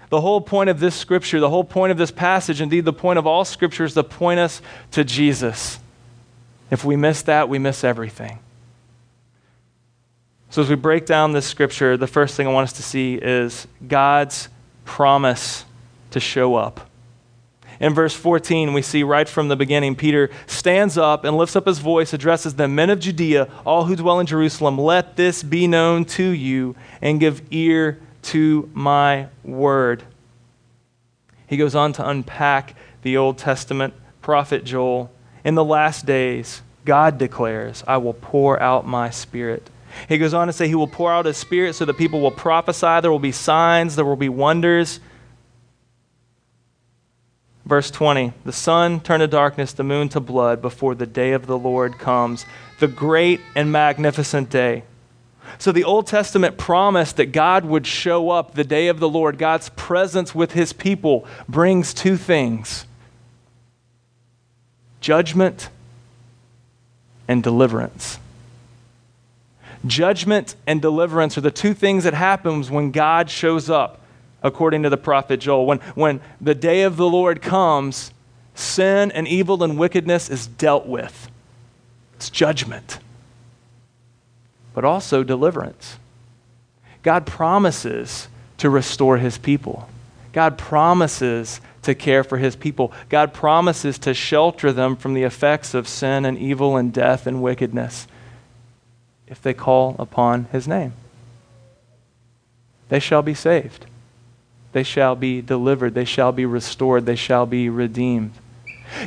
The 0.07 0.21
whole 0.21 0.39
point 0.39 0.69
of 0.69 0.79
this 0.79 0.95
scripture, 0.95 1.41
the 1.41 1.49
whole 1.49 1.65
point 1.65 1.91
of 1.91 1.97
this 1.97 2.11
passage, 2.11 2.61
indeed 2.61 2.85
the 2.85 2.93
point 2.93 3.19
of 3.19 3.27
all 3.27 3.43
scripture 3.43 3.83
is 3.83 3.93
to 3.95 4.05
point 4.05 4.39
us 4.39 4.61
to 4.91 5.03
Jesus. 5.03 5.79
If 6.69 6.85
we 6.85 6.95
miss 6.95 7.23
that, 7.23 7.49
we 7.49 7.59
miss 7.59 7.83
everything. 7.83 8.39
So, 10.49 10.61
as 10.61 10.69
we 10.69 10.75
break 10.75 11.05
down 11.05 11.33
this 11.33 11.45
scripture, 11.45 11.97
the 11.97 12.07
first 12.07 12.35
thing 12.35 12.47
I 12.47 12.51
want 12.53 12.69
us 12.69 12.73
to 12.77 12.83
see 12.83 13.15
is 13.15 13.67
God's 13.85 14.47
promise 14.85 15.65
to 16.11 16.21
show 16.21 16.55
up. 16.55 16.89
In 17.81 17.95
verse 17.95 18.13
14, 18.13 18.73
we 18.73 18.83
see 18.83 19.01
right 19.01 19.27
from 19.27 19.47
the 19.47 19.55
beginning, 19.55 19.95
Peter 19.95 20.29
stands 20.45 20.99
up 20.99 21.25
and 21.25 21.35
lifts 21.35 21.55
up 21.55 21.65
his 21.65 21.79
voice, 21.79 22.13
addresses 22.13 22.53
the 22.53 22.67
men 22.67 22.91
of 22.91 22.99
Judea, 22.99 23.49
all 23.65 23.85
who 23.85 23.95
dwell 23.95 24.19
in 24.19 24.27
Jerusalem, 24.27 24.77
let 24.77 25.17
this 25.17 25.41
be 25.41 25.65
known 25.65 26.05
to 26.05 26.23
you, 26.23 26.75
and 27.01 27.19
give 27.19 27.41
ear 27.49 27.99
to 28.21 28.69
my 28.75 29.27
word. 29.43 30.03
He 31.47 31.57
goes 31.57 31.73
on 31.73 31.91
to 31.93 32.07
unpack 32.07 32.75
the 33.01 33.17
Old 33.17 33.39
Testament 33.39 33.95
prophet 34.21 34.63
Joel. 34.63 35.11
In 35.43 35.55
the 35.55 35.65
last 35.65 36.05
days, 36.05 36.61
God 36.85 37.17
declares, 37.17 37.83
I 37.87 37.97
will 37.97 38.13
pour 38.13 38.61
out 38.61 38.85
my 38.85 39.09
spirit. 39.09 39.71
He 40.07 40.19
goes 40.19 40.35
on 40.35 40.45
to 40.47 40.53
say, 40.53 40.67
He 40.67 40.75
will 40.75 40.87
pour 40.87 41.11
out 41.11 41.25
His 41.25 41.37
spirit 41.37 41.73
so 41.73 41.85
that 41.85 41.97
people 41.97 42.21
will 42.21 42.31
prophesy. 42.31 43.01
There 43.01 43.11
will 43.11 43.17
be 43.17 43.31
signs, 43.31 43.95
there 43.95 44.05
will 44.05 44.15
be 44.15 44.29
wonders. 44.29 44.99
Verse 47.65 47.91
20 47.91 48.33
The 48.45 48.51
sun 48.51 48.99
turned 48.99 49.21
to 49.21 49.27
darkness, 49.27 49.73
the 49.73 49.83
moon 49.83 50.09
to 50.09 50.19
blood 50.19 50.61
before 50.61 50.95
the 50.95 51.05
day 51.05 51.33
of 51.33 51.47
the 51.47 51.57
Lord 51.57 51.97
comes, 51.97 52.45
the 52.79 52.87
great 52.87 53.41
and 53.55 53.71
magnificent 53.71 54.49
day. 54.49 54.83
So 55.57 55.71
the 55.71 55.83
Old 55.83 56.07
Testament 56.07 56.57
promised 56.57 57.17
that 57.17 57.27
God 57.27 57.65
would 57.65 57.85
show 57.85 58.29
up 58.29 58.53
the 58.53 58.63
day 58.63 58.87
of 58.87 58.99
the 58.99 59.09
Lord. 59.09 59.37
God's 59.37 59.69
presence 59.69 60.33
with 60.33 60.53
his 60.53 60.73
people 60.73 61.25
brings 61.47 61.93
two 61.93 62.17
things 62.17 62.85
judgment 65.01 65.69
and 67.27 67.41
deliverance. 67.41 68.19
Judgment 69.85 70.55
and 70.67 70.79
deliverance 70.79 71.37
are 71.37 71.41
the 71.41 71.49
two 71.49 71.73
things 71.73 72.03
that 72.03 72.13
happens 72.13 72.69
when 72.69 72.91
God 72.91 73.29
shows 73.31 73.67
up 73.69 74.00
according 74.43 74.83
to 74.83 74.89
the 74.89 74.97
prophet 74.97 75.39
Joel. 75.39 75.65
When, 75.65 75.79
when 75.95 76.21
the 76.39 76.55
day 76.55 76.83
of 76.83 76.97
the 76.97 77.07
Lord 77.07 77.41
comes, 77.41 78.11
sin 78.55 79.11
and 79.11 79.27
evil 79.27 79.63
and 79.63 79.77
wickedness 79.77 80.29
is 80.29 80.47
dealt 80.47 80.85
with. 80.85 81.29
It's 82.15 82.29
judgment, 82.29 82.99
but 84.73 84.85
also 84.85 85.23
deliverance. 85.23 85.97
God 87.03 87.25
promises 87.25 88.27
to 88.57 88.69
restore 88.69 89.17
his 89.17 89.37
people. 89.37 89.89
God 90.33 90.57
promises 90.57 91.61
to 91.81 91.95
care 91.95 92.23
for 92.23 92.37
his 92.37 92.55
people. 92.55 92.93
God 93.09 93.33
promises 93.33 93.97
to 93.99 94.13
shelter 94.13 94.71
them 94.71 94.95
from 94.95 95.13
the 95.13 95.23
effects 95.23 95.73
of 95.73 95.87
sin 95.87 96.25
and 96.25 96.37
evil 96.37 96.77
and 96.77 96.93
death 96.93 97.25
and 97.25 97.41
wickedness 97.41 98.07
if 99.27 99.41
they 99.41 99.53
call 99.53 99.95
upon 99.97 100.45
his 100.51 100.67
name. 100.67 100.93
They 102.89 102.99
shall 102.99 103.21
be 103.21 103.33
saved. 103.33 103.85
They 104.73 104.83
shall 104.83 105.15
be 105.15 105.41
delivered. 105.41 105.93
They 105.93 106.05
shall 106.05 106.31
be 106.31 106.45
restored. 106.45 107.05
They 107.05 107.15
shall 107.15 107.45
be 107.45 107.69
redeemed. 107.69 108.33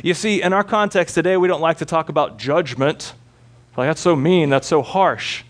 You 0.03 0.13
see, 0.13 0.41
in 0.41 0.53
our 0.53 0.63
context 0.63 1.15
today, 1.15 1.37
we 1.37 1.47
don't 1.47 1.61
like 1.61 1.77
to 1.79 1.85
talk 1.85 2.09
about 2.09 2.37
judgment. 2.37 3.13
Like, 3.77 3.89
that's 3.89 4.01
so 4.01 4.15
mean. 4.15 4.49
That's 4.49 4.67
so 4.67 4.81
harsh. 4.81 5.43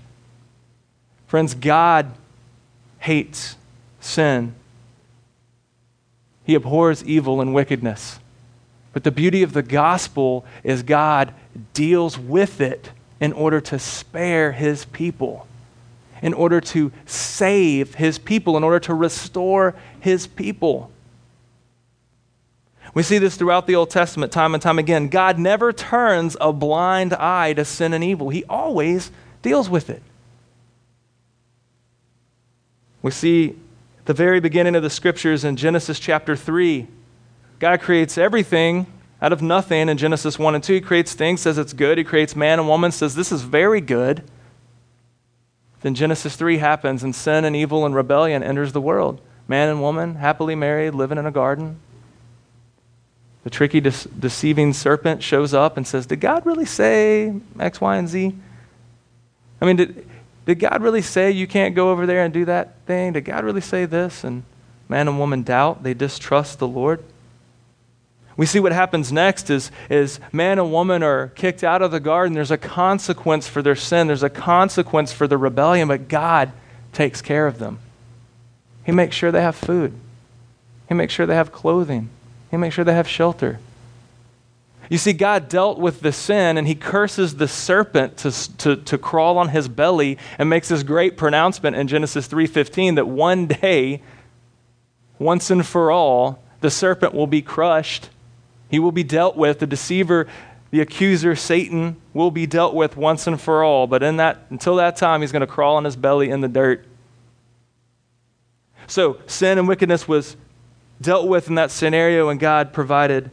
Friends, 1.27 1.53
God 1.53 2.11
hates 2.99 3.55
sin, 3.99 4.55
He 6.43 6.55
abhors 6.55 7.03
evil 7.03 7.41
and 7.41 7.53
wickedness. 7.53 8.19
But 8.93 9.03
the 9.03 9.11
beauty 9.11 9.43
of 9.43 9.53
the 9.53 9.63
gospel 9.63 10.45
is 10.63 10.83
God 10.83 11.33
deals 11.73 12.17
with 12.17 12.61
it 12.61 12.91
in 13.19 13.33
order 13.33 13.59
to 13.61 13.79
spare 13.79 14.53
His 14.53 14.85
people 14.85 15.47
in 16.21 16.33
order 16.33 16.61
to 16.61 16.91
save 17.05 17.95
his 17.95 18.17
people, 18.17 18.57
in 18.57 18.63
order 18.63 18.79
to 18.79 18.93
restore 18.93 19.75
his 19.99 20.27
people. 20.27 20.91
We 22.93 23.03
see 23.03 23.17
this 23.17 23.35
throughout 23.35 23.67
the 23.67 23.75
Old 23.75 23.89
Testament 23.89 24.31
time 24.31 24.53
and 24.53 24.63
time 24.63 24.79
again. 24.79 25.09
God 25.09 25.37
never 25.37 25.73
turns 25.73 26.37
a 26.39 26.53
blind 26.53 27.13
eye 27.13 27.53
to 27.53 27.65
sin 27.65 27.93
and 27.93 28.03
evil, 28.03 28.29
He 28.29 28.43
always 28.45 29.11
deals 29.41 29.69
with 29.69 29.89
it. 29.89 30.01
We 33.01 33.11
see 33.11 33.55
the 34.05 34.13
very 34.13 34.39
beginning 34.39 34.75
of 34.75 34.81
the 34.81 34.89
scriptures 34.89 35.43
in 35.43 35.57
Genesis 35.57 35.99
chapter 35.99 36.35
3. 36.35 36.87
God 37.59 37.81
creates 37.81 38.17
everything 38.17 38.87
out 39.21 39.33
of 39.33 39.41
nothing 39.41 39.89
in 39.89 39.97
Genesis 39.97 40.39
1 40.39 40.55
and 40.55 40.63
2. 40.63 40.73
He 40.73 40.81
creates 40.81 41.13
things, 41.13 41.41
says 41.41 41.57
it's 41.57 41.73
good. 41.73 41.97
He 41.97 42.03
creates 42.03 42.35
man 42.35 42.59
and 42.59 42.67
woman, 42.67 42.91
says 42.91 43.13
this 43.13 43.31
is 43.31 43.41
very 43.41 43.81
good. 43.81 44.23
Then 45.85 45.93
Genesis 45.93 46.35
3 46.35 46.57
happens, 46.57 47.03
and 47.03 47.13
sin 47.13 47.45
and 47.45 47.55
evil 47.55 47.85
and 47.85 47.93
rebellion 47.93 48.41
enters 48.41 48.73
the 48.73 48.81
world. 48.81 49.21
Man 49.47 49.69
and 49.69 49.79
woman, 49.79 50.15
happily 50.15 50.55
married, 50.55 50.95
living 50.95 51.19
in 51.19 51.27
a 51.27 51.31
garden. 51.31 51.79
The 53.43 53.51
tricky, 53.51 53.81
de- 53.81 53.91
deceiving 53.91 54.73
serpent 54.73 55.21
shows 55.21 55.53
up 55.53 55.77
and 55.77 55.85
says, 55.85 56.07
Did 56.07 56.21
God 56.21 56.43
really 56.43 56.65
say 56.65 57.35
X, 57.59 57.79
Y, 57.79 57.97
and 57.97 58.09
Z? 58.09 58.35
I 59.61 59.65
mean, 59.65 59.75
did, 59.75 60.09
did 60.47 60.57
God 60.57 60.81
really 60.81 61.03
say 61.03 61.29
you 61.29 61.45
can't 61.45 61.75
go 61.75 61.91
over 61.91 62.07
there 62.07 62.23
and 62.23 62.33
do 62.33 62.45
that 62.45 62.73
thing? 62.87 63.13
Did 63.13 63.25
God 63.25 63.43
really 63.43 63.61
say 63.61 63.85
this? 63.85 64.23
And 64.23 64.41
man 64.89 65.07
and 65.07 65.19
woman 65.19 65.43
doubt, 65.43 65.83
they 65.83 65.93
distrust 65.93 66.57
the 66.57 66.67
Lord. 66.67 67.03
We 68.37 68.45
see 68.45 68.59
what 68.59 68.73
happens 68.73 69.13
next 69.13 69.49
is, 69.49 69.71
is 69.89 70.19
man 70.33 70.59
and 70.59 70.71
woman 70.71 71.03
are 71.03 71.29
kicked 71.29 71.63
out 71.63 71.81
of 71.81 71.91
the 71.91 72.01
garden. 72.01 72.33
There's 72.33 72.51
a 72.51 72.57
consequence 72.57 73.47
for 73.47 73.61
their 73.61 73.75
sin, 73.75 74.07
there's 74.07 74.23
a 74.23 74.29
consequence 74.29 75.13
for 75.13 75.27
the 75.27 75.37
rebellion, 75.37 75.87
but 75.87 76.07
God 76.07 76.51
takes 76.91 77.21
care 77.21 77.47
of 77.47 77.59
them. 77.59 77.79
He 78.85 78.91
makes 78.91 79.15
sure 79.15 79.31
they 79.31 79.41
have 79.41 79.55
food, 79.55 79.93
He 80.87 80.93
makes 80.93 81.13
sure 81.13 81.25
they 81.25 81.35
have 81.35 81.51
clothing, 81.51 82.09
He 82.51 82.57
makes 82.57 82.75
sure 82.75 82.83
they 82.83 82.93
have 82.93 83.07
shelter. 83.07 83.59
You 84.89 84.99
see, 84.99 85.13
God 85.13 85.49
dealt 85.49 85.79
with 85.79 86.01
the 86.01 86.11
sin 86.11 86.57
and 86.59 86.67
he 86.67 86.75
curses 86.75 87.37
the 87.37 87.47
serpent 87.47 88.17
to, 88.17 88.57
to, 88.57 88.75
to 88.75 88.97
crawl 88.99 89.39
on 89.39 89.49
his 89.49 89.67
belly 89.67 90.19
and 90.37 90.47
makes 90.47 90.67
this 90.67 90.83
great 90.83 91.17
pronouncement 91.17 91.75
in 91.75 91.87
Genesis 91.87 92.27
3.15 92.27 92.95
that 92.95 93.07
one 93.07 93.47
day, 93.47 94.03
once 95.17 95.49
and 95.49 95.65
for 95.65 95.89
all, 95.89 96.43
the 96.61 96.69
serpent 96.69 97.15
will 97.15 97.25
be 97.25 97.41
crushed 97.41 98.09
he 98.69 98.79
will 98.79 98.91
be 98.91 99.03
dealt 99.03 99.35
with. 99.35 99.59
The 99.59 99.67
deceiver, 99.67 100.27
the 100.71 100.81
accuser, 100.81 101.35
Satan, 101.35 101.97
will 102.13 102.31
be 102.31 102.45
dealt 102.45 102.73
with 102.73 102.97
once 102.97 103.27
and 103.27 103.39
for 103.39 103.63
all. 103.63 103.87
But 103.87 104.03
in 104.03 104.17
that, 104.17 104.45
until 104.49 104.75
that 104.77 104.95
time, 104.95 105.21
he's 105.21 105.31
going 105.31 105.41
to 105.41 105.47
crawl 105.47 105.75
on 105.75 105.85
his 105.85 105.95
belly 105.95 106.29
in 106.29 106.41
the 106.41 106.47
dirt. 106.47 106.85
So, 108.87 109.19
sin 109.25 109.57
and 109.57 109.67
wickedness 109.67 110.07
was 110.07 110.37
dealt 111.01 111.27
with 111.27 111.49
in 111.49 111.55
that 111.55 111.71
scenario, 111.71 112.29
and 112.29 112.39
God 112.39 112.73
provided 112.73 113.31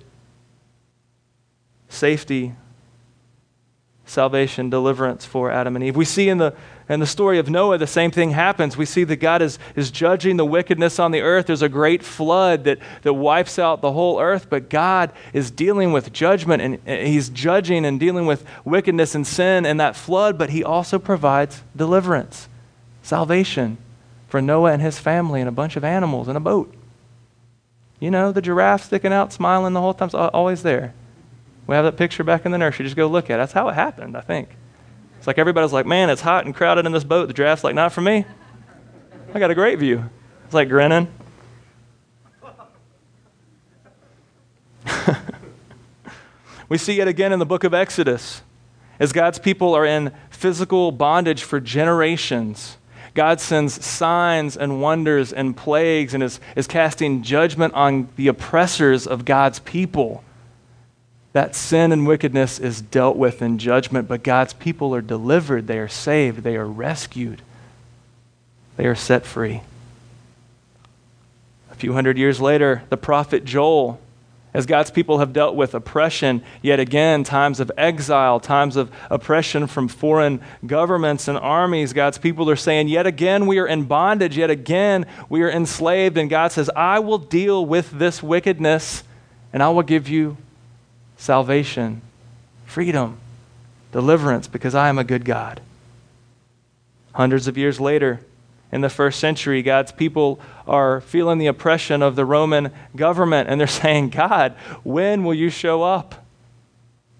safety, 1.89 2.55
salvation, 4.07 4.71
deliverance 4.71 5.25
for 5.25 5.51
Adam 5.51 5.77
and 5.77 5.85
Eve. 5.85 5.97
We 5.97 6.05
see 6.05 6.29
in 6.29 6.39
the 6.39 6.55
in 6.89 7.01
the 7.01 7.07
story 7.07 7.39
of 7.39 7.49
Noah, 7.49 7.79
the 7.79 7.87
same 7.87 8.11
thing 8.11 8.31
happens. 8.31 8.77
We 8.77 8.87
see 8.87 9.05
that 9.05 9.17
God 9.17 9.41
is, 9.43 9.59
is 9.77 9.91
judging 9.91 10.37
the 10.37 10.45
wickedness 10.45 10.99
on 10.99 11.11
the 11.11 11.21
earth. 11.21 11.47
There's 11.47 11.63
a 11.63 11.69
great 11.69 12.03
flood 12.03 12.65
that, 12.65 12.79
that 13.03 13.15
wipes 13.15 13.59
out 13.59 13.81
the 13.81 13.93
whole 13.93 14.21
earth, 14.21 14.49
but 14.51 14.69
God 14.69 15.13
is 15.33 15.51
dealing 15.51 15.93
with 15.93 16.13
judgment 16.13 16.63
and 16.63 17.07
He's 17.07 17.29
judging 17.29 17.85
and 17.85 17.99
dealing 18.01 18.27
with 18.27 18.45
wickedness 18.65 19.15
and 19.15 19.27
sin 19.27 19.65
in 19.65 19.77
that 19.79 19.97
flood, 19.97 20.37
but 20.37 20.51
He 20.51 20.65
also 20.65 20.99
provides 20.99 21.63
deliverance, 21.77 22.49
salvation 23.03 23.79
for 24.33 24.41
Noah 24.41 24.73
and 24.73 24.81
his 24.81 24.99
family 24.99 25.41
and 25.41 25.49
a 25.49 25.53
bunch 25.53 25.77
of 25.77 25.85
animals 25.85 26.27
in 26.27 26.37
a 26.37 26.41
boat. 26.41 26.75
You 28.01 28.11
know, 28.11 28.33
the 28.33 28.41
giraffe 28.41 28.85
sticking 28.85 29.13
out, 29.13 29.31
smiling 29.31 29.75
the 29.75 29.81
whole 29.83 29.93
time, 29.93 30.09
always 30.15 30.63
there. 30.63 30.95
We 31.67 31.75
have 31.75 31.85
that 31.85 31.99
picture 31.99 32.25
back 32.25 32.47
in 32.47 32.51
the 32.51 32.57
nursery. 32.57 32.87
Just 32.87 32.97
go 32.97 33.07
look 33.09 33.27
at 33.27 33.35
it. 33.35 33.37
That's 33.37 33.53
how 33.53 33.69
it 33.69 33.75
happened, 33.75 34.17
I 34.17 34.23
think. 34.23 34.49
It's 35.23 35.29
like 35.29 35.39
everybody's 35.39 35.73
like, 35.73 35.87
man, 35.87 36.11
it's 36.11 36.21
hot 36.21 36.47
and 36.47 36.53
crowded 36.53 36.85
in 36.85 36.91
this 36.91 37.05
boat. 37.05 37.29
The 37.29 37.33
draft's 37.33 37.63
like, 37.63 37.77
not 37.77 37.93
for 37.93 38.01
me. 38.01 38.25
I 39.33 39.39
got 39.39 39.53
a 39.53 39.55
great 39.55 39.79
view. 39.79 40.11
It's 40.47 40.53
like 40.53 40.69
grinning. 40.69 41.07
we 46.69 46.77
see 46.77 46.99
it 46.99 47.07
again 47.07 47.33
in 47.33 47.39
the 47.39 47.47
book 47.47 47.63
of 47.63 47.73
Exodus. 47.73 48.43
As 48.99 49.13
God's 49.13 49.39
people 49.39 49.75
are 49.75 49.87
in 49.87 50.11
physical 50.29 50.91
bondage 50.91 51.45
for 51.45 51.61
generations, 51.61 52.77
God 53.15 53.41
sends 53.41 53.87
signs 53.87 54.57
and 54.57 54.83
wonders 54.83 55.33
and 55.33 55.57
plagues 55.57 56.15
and 56.15 56.23
is, 56.25 56.41
is 56.57 56.67
casting 56.67 57.23
judgment 57.23 57.75
on 57.75 58.09
the 58.17 58.27
oppressors 58.27 59.07
of 59.07 59.25
God's 59.25 59.61
people 59.61 60.25
that 61.33 61.55
sin 61.55 61.93
and 61.93 62.07
wickedness 62.07 62.59
is 62.59 62.81
dealt 62.81 63.17
with 63.17 63.41
in 63.41 63.59
judgment, 63.59 64.09
but 64.09 64.23
God's 64.23 64.53
people 64.53 64.95
are 64.95 65.01
delivered, 65.01 65.67
they 65.67 65.79
are 65.79 65.89
saved, 65.89 66.43
they 66.43 66.57
are 66.57 66.67
rescued, 66.67 67.43
they 68.77 68.87
are 68.87 68.95
set 68.95 69.25
free. 69.25 69.63
A 71.71 71.75
few 71.75 71.95
hundred 71.95 72.19
years 72.19 72.41
later, 72.41 72.83
the 72.91 72.97
prophet 72.97 73.45
Joel 73.45 73.99
as 74.55 74.67
God's 74.67 74.91
people 74.91 75.19
have 75.19 75.33
dealt 75.33 75.55
with 75.55 75.75
oppression, 75.75 76.43
yet 76.61 76.79
again, 76.79 77.25
times 77.25 77.59
of 77.59 77.73
exile, 77.79 78.39
times 78.39 78.77
of 78.77 78.91
oppression 79.09 79.67
from 79.67 79.89
foreign 79.89 80.43
governments 80.67 81.27
and 81.27 81.39
armies, 81.39 81.95
God's 81.95 82.19
people 82.19 82.51
are 82.51 82.57
saying, 82.57 82.89
yet 82.89 83.07
again, 83.07 83.47
we 83.47 83.59
are 83.59 83.67
in 83.67 83.85
bondage, 83.85 84.37
yet 84.37 84.51
again, 84.51 85.07
we 85.31 85.43
are 85.43 85.51
enslaved. 85.51 86.19
And 86.19 86.29
God 86.29 86.53
says, 86.53 86.69
I 86.77 86.99
will 86.99 87.19
deal 87.19 87.65
with 87.65 87.93
this 87.93 88.23
wickedness 88.23 89.05
and 89.55 89.63
I 89.63 89.71
will 89.71 89.83
give 89.83 90.09
you 90.09 90.37
salvation, 91.23 92.03
freedom, 92.67 93.17
deliverance, 93.93 94.49
because 94.49 94.75
I 94.75 94.89
am 94.89 94.99
a 94.99 95.05
good 95.05 95.25
God. 95.25 95.61
Hundreds 97.15 97.47
of 97.47 97.57
years 97.57 97.79
later, 97.79 98.19
in 98.73 98.81
the 98.81 98.89
first 98.89 99.21
century, 99.21 99.63
God's 99.63 99.93
people 99.93 100.41
are 100.67 101.01
feeling 101.01 101.39
the 101.39 101.47
oppression 101.47 102.03
of 102.03 102.17
the 102.17 102.25
Roman 102.25 102.73
government, 102.97 103.49
and 103.49 103.61
they're 103.61 103.67
saying, 103.69 104.11
God, 104.11 104.57
when 104.83 105.23
will 105.23 105.35
you 105.35 105.49
show 105.49 105.85
up? 105.85 106.27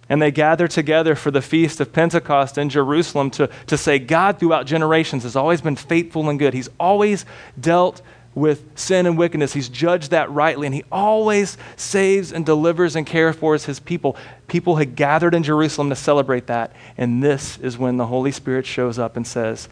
And 0.09 0.21
they 0.21 0.33
gather 0.33 0.67
together 0.67 1.15
for 1.15 1.31
the 1.31 1.41
feast 1.41 1.81
of 1.81 1.93
Pentecost 1.93 2.59
in 2.59 2.71
Jerusalem 2.71 3.31
to, 3.31 3.49
to 3.69 3.79
say, 3.79 4.01
God, 4.01 4.41
throughout 4.41 4.67
generations, 4.67 5.23
has 5.23 5.37
always 5.37 5.61
been 5.61 5.77
faithful 5.77 6.29
and 6.29 6.41
good. 6.41 6.55
He's 6.55 6.69
always 6.81 7.25
dealt 7.59 8.03
with 8.35 8.79
sin 8.79 9.07
and 9.07 9.19
wickedness. 9.19 9.53
He's 9.53 9.69
judged 9.69 10.11
that 10.11 10.31
rightly, 10.31 10.67
and 10.67 10.75
he 10.75 10.85
always 10.91 11.59
saves 11.77 12.33
and 12.33 12.47
delivers 12.47 12.97
and 12.97 13.07
cares 13.07 13.37
for 13.37 13.57
his 13.57 13.81
people. 13.81 14.17
People 14.49 14.77
had 14.77 14.97
gathered 14.97 15.35
in 15.35 15.43
Jerusalem 15.43 15.91
to 15.91 15.97
celebrate 15.97 16.47
that, 16.47 16.73
and 16.97 17.23
this 17.23 17.59
is 17.59 17.77
when 17.77 17.97
the 17.97 18.07
Holy 18.07 18.33
Spirit 18.33 18.67
shows 18.67 18.99
up 18.99 19.17
and 19.17 19.27
says, 19.27 19.69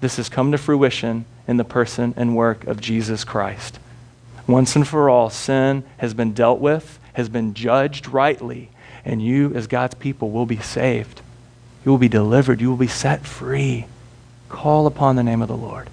this 0.00 0.16
has 0.16 0.28
come 0.28 0.52
to 0.52 0.58
fruition 0.58 1.24
in 1.46 1.56
the 1.56 1.64
person 1.64 2.12
and 2.16 2.36
work 2.36 2.66
of 2.66 2.80
Jesus 2.80 3.24
Christ. 3.24 3.78
Once 4.46 4.74
and 4.74 4.86
for 4.86 5.08
all, 5.08 5.30
sin 5.30 5.84
has 5.98 6.12
been 6.12 6.32
dealt 6.32 6.58
with, 6.58 6.98
has 7.12 7.28
been 7.28 7.54
judged 7.54 8.08
rightly, 8.08 8.70
and 9.04 9.22
you, 9.22 9.54
as 9.54 9.66
God's 9.66 9.94
people, 9.94 10.30
will 10.30 10.46
be 10.46 10.58
saved. 10.58 11.20
You 11.84 11.90
will 11.90 11.98
be 11.98 12.08
delivered. 12.08 12.60
You 12.60 12.70
will 12.70 12.76
be 12.76 12.86
set 12.86 13.24
free. 13.24 13.86
Call 14.48 14.86
upon 14.86 15.16
the 15.16 15.22
name 15.22 15.42
of 15.42 15.48
the 15.48 15.56
Lord. 15.56 15.88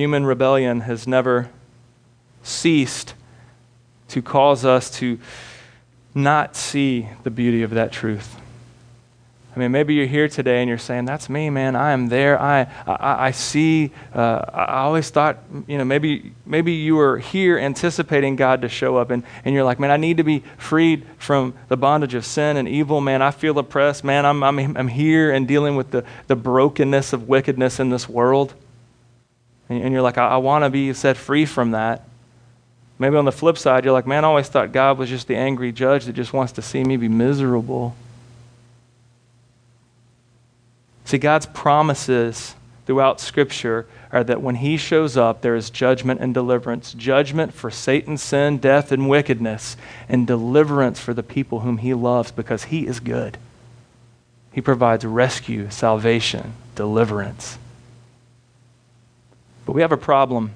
Human 0.00 0.24
rebellion 0.24 0.80
has 0.80 1.06
never 1.06 1.50
ceased 2.42 3.12
to 4.08 4.22
cause 4.22 4.64
us 4.64 4.88
to 4.92 5.18
not 6.14 6.56
see 6.56 7.10
the 7.22 7.30
beauty 7.30 7.62
of 7.62 7.72
that 7.72 7.92
truth. 7.92 8.36
I 9.54 9.58
mean, 9.58 9.72
maybe 9.72 9.92
you're 9.92 10.06
here 10.06 10.26
today 10.26 10.60
and 10.60 10.70
you're 10.70 10.78
saying, 10.78 11.04
"That's 11.04 11.28
me, 11.28 11.50
man. 11.50 11.76
I 11.76 11.92
am 11.92 12.08
there. 12.08 12.40
I, 12.40 12.62
I, 12.86 13.26
I 13.26 13.30
see. 13.32 13.90
Uh, 14.14 14.42
I 14.54 14.78
always 14.84 15.10
thought, 15.10 15.40
you 15.66 15.76
know, 15.76 15.84
maybe, 15.84 16.32
maybe 16.46 16.72
you 16.72 16.96
were 16.96 17.18
here 17.18 17.58
anticipating 17.58 18.36
God 18.36 18.62
to 18.62 18.70
show 18.70 18.96
up, 18.96 19.10
and, 19.10 19.22
and 19.44 19.54
you're 19.54 19.64
like, 19.64 19.78
man, 19.78 19.90
I 19.90 19.98
need 19.98 20.16
to 20.16 20.24
be 20.24 20.42
freed 20.56 21.04
from 21.18 21.52
the 21.68 21.76
bondage 21.76 22.14
of 22.14 22.24
sin 22.24 22.56
and 22.56 22.66
evil. 22.66 23.02
Man, 23.02 23.20
I 23.20 23.32
feel 23.32 23.58
oppressed. 23.58 24.02
Man, 24.02 24.24
I'm, 24.24 24.42
I'm, 24.42 24.78
I'm 24.78 24.88
here 24.88 25.30
and 25.30 25.46
dealing 25.46 25.76
with 25.76 25.90
the, 25.90 26.06
the 26.26 26.36
brokenness 26.36 27.12
of 27.12 27.28
wickedness 27.28 27.78
in 27.78 27.90
this 27.90 28.08
world, 28.08 28.54
and, 29.70 29.82
and 29.82 29.92
you're 29.92 30.02
like, 30.02 30.18
I, 30.18 30.28
I 30.28 30.36
want 30.36 30.64
to 30.64 30.70
be 30.70 30.92
set 30.92 31.16
free 31.16 31.46
from 31.46 31.70
that. 31.70 32.02
Maybe 32.98 33.16
on 33.16 33.24
the 33.24 33.32
flip 33.32 33.56
side, 33.56 33.84
you're 33.84 33.94
like, 33.94 34.06
man, 34.06 34.24
I 34.24 34.28
always 34.28 34.48
thought 34.48 34.72
God 34.72 34.98
was 34.98 35.08
just 35.08 35.26
the 35.26 35.36
angry 35.36 35.72
judge 35.72 36.04
that 36.04 36.12
just 36.12 36.34
wants 36.34 36.52
to 36.52 36.62
see 36.62 36.84
me 36.84 36.98
be 36.98 37.08
miserable. 37.08 37.94
See, 41.06 41.16
God's 41.16 41.46
promises 41.46 42.54
throughout 42.84 43.18
Scripture 43.18 43.86
are 44.12 44.22
that 44.24 44.42
when 44.42 44.56
He 44.56 44.76
shows 44.76 45.16
up, 45.16 45.40
there 45.40 45.56
is 45.56 45.70
judgment 45.70 46.20
and 46.20 46.34
deliverance 46.34 46.92
judgment 46.92 47.54
for 47.54 47.70
Satan's 47.70 48.22
sin, 48.22 48.58
death, 48.58 48.92
and 48.92 49.08
wickedness, 49.08 49.76
and 50.08 50.26
deliverance 50.26 51.00
for 51.00 51.14
the 51.14 51.22
people 51.22 51.60
whom 51.60 51.78
He 51.78 51.94
loves 51.94 52.30
because 52.32 52.64
He 52.64 52.86
is 52.86 53.00
good. 53.00 53.38
He 54.52 54.60
provides 54.60 55.04
rescue, 55.04 55.70
salvation, 55.70 56.52
deliverance. 56.74 57.56
But 59.66 59.72
we 59.72 59.82
have 59.82 59.92
a 59.92 59.96
problem. 59.96 60.52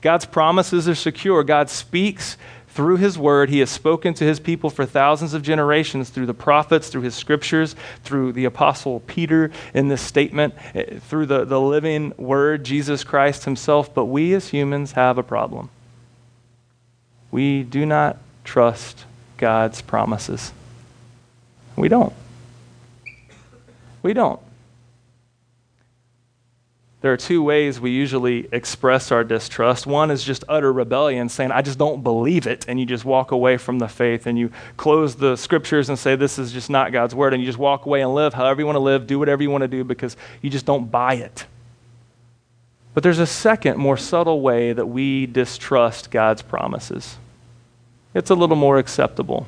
God's 0.00 0.26
promises 0.26 0.88
are 0.88 0.94
secure. 0.94 1.42
God 1.44 1.70
speaks 1.70 2.36
through 2.74 2.96
his 2.96 3.16
word, 3.16 3.50
he 3.50 3.60
has 3.60 3.70
spoken 3.70 4.14
to 4.14 4.24
his 4.24 4.40
people 4.40 4.68
for 4.68 4.84
thousands 4.84 5.32
of 5.32 5.42
generations 5.42 6.10
through 6.10 6.26
the 6.26 6.34
prophets, 6.34 6.88
through 6.88 7.02
his 7.02 7.14
scriptures, 7.14 7.76
through 8.02 8.32
the 8.32 8.46
apostle 8.46 8.98
Peter 9.06 9.52
in 9.74 9.86
this 9.86 10.02
statement, 10.02 10.54
eh, 10.74 10.98
through 10.98 11.26
the, 11.26 11.44
the 11.44 11.60
living 11.60 12.12
word, 12.16 12.64
Jesus 12.64 13.04
Christ 13.04 13.44
himself. 13.44 13.94
But 13.94 14.06
we 14.06 14.34
as 14.34 14.48
humans 14.48 14.92
have 14.92 15.18
a 15.18 15.22
problem. 15.22 15.70
We 17.30 17.62
do 17.62 17.86
not 17.86 18.16
trust 18.42 19.04
God's 19.36 19.80
promises. 19.80 20.52
We 21.76 21.86
don't. 21.86 22.12
We 24.02 24.14
don't. 24.14 24.40
There 27.04 27.12
are 27.12 27.18
two 27.18 27.42
ways 27.42 27.78
we 27.78 27.90
usually 27.90 28.48
express 28.50 29.12
our 29.12 29.24
distrust. 29.24 29.86
One 29.86 30.10
is 30.10 30.24
just 30.24 30.42
utter 30.48 30.72
rebellion, 30.72 31.28
saying, 31.28 31.50
I 31.50 31.60
just 31.60 31.78
don't 31.78 32.02
believe 32.02 32.46
it, 32.46 32.64
and 32.66 32.80
you 32.80 32.86
just 32.86 33.04
walk 33.04 33.30
away 33.30 33.58
from 33.58 33.78
the 33.78 33.88
faith 33.88 34.26
and 34.26 34.38
you 34.38 34.50
close 34.78 35.14
the 35.14 35.36
scriptures 35.36 35.90
and 35.90 35.98
say, 35.98 36.16
This 36.16 36.38
is 36.38 36.50
just 36.50 36.70
not 36.70 36.92
God's 36.92 37.14
word, 37.14 37.34
and 37.34 37.42
you 37.42 37.46
just 37.46 37.58
walk 37.58 37.84
away 37.84 38.00
and 38.00 38.14
live 38.14 38.32
however 38.32 38.62
you 38.62 38.64
want 38.64 38.76
to 38.76 38.80
live, 38.80 39.06
do 39.06 39.18
whatever 39.18 39.42
you 39.42 39.50
want 39.50 39.60
to 39.60 39.68
do 39.68 39.84
because 39.84 40.16
you 40.40 40.48
just 40.48 40.64
don't 40.64 40.90
buy 40.90 41.16
it. 41.16 41.44
But 42.94 43.02
there's 43.02 43.18
a 43.18 43.26
second, 43.26 43.76
more 43.76 43.98
subtle 43.98 44.40
way 44.40 44.72
that 44.72 44.86
we 44.86 45.26
distrust 45.26 46.10
God's 46.10 46.40
promises. 46.40 47.18
It's 48.14 48.30
a 48.30 48.34
little 48.34 48.56
more 48.56 48.78
acceptable. 48.78 49.46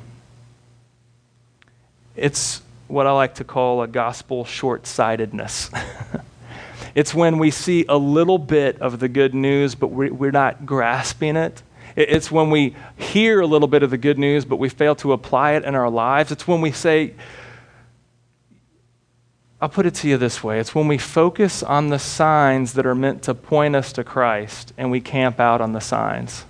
It's 2.15 2.61
what 2.87 3.07
I 3.07 3.13
like 3.13 3.33
to 3.33 3.43
call 3.43 3.81
a 3.81 3.87
gospel 3.87 4.45
short 4.45 4.85
sightedness. 4.85 5.71
It's 6.97 7.13
when 7.13 7.37
we 7.37 7.51
see 7.51 7.85
a 7.87 7.95
little 7.95 8.39
bit 8.39 8.81
of 8.81 8.99
the 8.99 9.07
good 9.07 9.35
news, 9.35 9.75
but 9.75 9.89
we're 9.89 10.31
not 10.31 10.65
grasping 10.65 11.35
it. 11.35 11.61
It's 11.95 12.31
when 12.31 12.49
we 12.49 12.75
hear 12.97 13.39
a 13.39 13.45
little 13.45 13.67
bit 13.67 13.83
of 13.83 13.91
the 13.91 13.99
good 13.99 14.17
news, 14.17 14.45
but 14.45 14.55
we 14.55 14.67
fail 14.67 14.95
to 14.95 15.13
apply 15.13 15.51
it 15.51 15.63
in 15.63 15.75
our 15.75 15.91
lives. 15.91 16.31
It's 16.31 16.47
when 16.47 16.59
we 16.59 16.71
say, 16.71 17.13
I'll 19.61 19.69
put 19.69 19.85
it 19.85 19.93
to 19.93 20.07
you 20.07 20.17
this 20.17 20.43
way 20.43 20.59
it's 20.59 20.73
when 20.73 20.87
we 20.87 20.97
focus 20.97 21.61
on 21.61 21.89
the 21.89 21.99
signs 21.99 22.73
that 22.73 22.87
are 22.87 22.95
meant 22.95 23.21
to 23.23 23.35
point 23.35 23.75
us 23.75 23.93
to 23.93 24.03
Christ 24.03 24.73
and 24.75 24.89
we 24.89 24.99
camp 24.99 25.39
out 25.39 25.61
on 25.61 25.73
the 25.73 25.81
signs. 25.81 26.45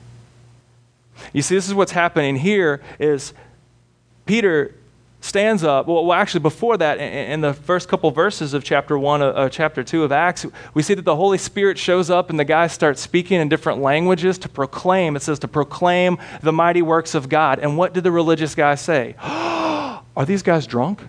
You 1.34 1.42
see, 1.42 1.56
this 1.56 1.68
is 1.68 1.74
what's 1.74 1.92
happening 1.92 2.38
here 2.38 2.82
is 3.00 3.34
Peter 4.26 4.77
stands 5.20 5.64
up. 5.64 5.88
Well, 5.88 6.14
actually, 6.14 6.42
before 6.42 6.78
that, 6.78 7.00
in 7.00 7.42
the 7.42 7.54
first 7.54 7.88
couple 7.88 8.12
verses 8.12 8.54
of 8.54 8.64
chapter 8.64 8.98
1, 8.98 9.22
uh, 9.22 9.50
chapter 9.50 9.84
2 9.84 10.04
of 10.04 10.12
Acts, 10.12 10.46
we 10.74 10.84
see 10.84 10.94
that 10.94 11.06
the 11.06 11.16
Holy 11.16 11.38
Spirit 11.38 11.78
shows 11.78 12.10
up 12.10 12.30
and 12.30 12.40
the 12.40 12.46
guys 12.46 12.72
start 12.72 12.98
speaking 12.98 13.42
in 13.42 13.50
different 13.50 13.82
languages 13.82 14.38
to 14.40 14.50
proclaim. 14.50 15.16
It 15.16 15.22
says 15.22 15.40
to 15.40 15.48
proclaim 15.48 16.18
the 16.42 16.54
mighty 16.54 16.82
works 16.82 17.16
of 17.16 17.30
God. 17.30 17.60
And 17.60 17.78
what 17.78 17.94
did 17.94 18.04
the 18.04 18.12
religious 18.12 18.56
guys 18.56 18.82
say? 18.82 19.16
Are 19.22 20.26
these 20.26 20.44
guys 20.44 20.66
drunk? 20.66 21.02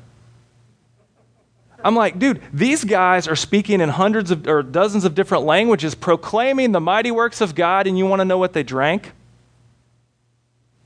I'm 1.85 1.95
like, 1.95 2.19
dude, 2.19 2.43
these 2.53 2.83
guys 2.85 3.29
are 3.29 3.37
speaking 3.37 3.81
in 3.81 3.89
hundreds 3.89 4.33
of 4.33 4.49
or 4.49 4.63
dozens 4.65 5.05
of 5.05 5.15
different 5.15 5.45
languages, 5.45 5.95
proclaiming 5.95 6.73
the 6.73 6.81
mighty 6.81 7.13
works 7.13 7.41
of 7.41 7.55
God, 7.55 7.87
and 7.87 7.97
you 7.97 8.05
want 8.05 8.21
to 8.21 8.25
know 8.25 8.37
what 8.37 8.53
they 8.53 8.65
drank? 8.65 9.13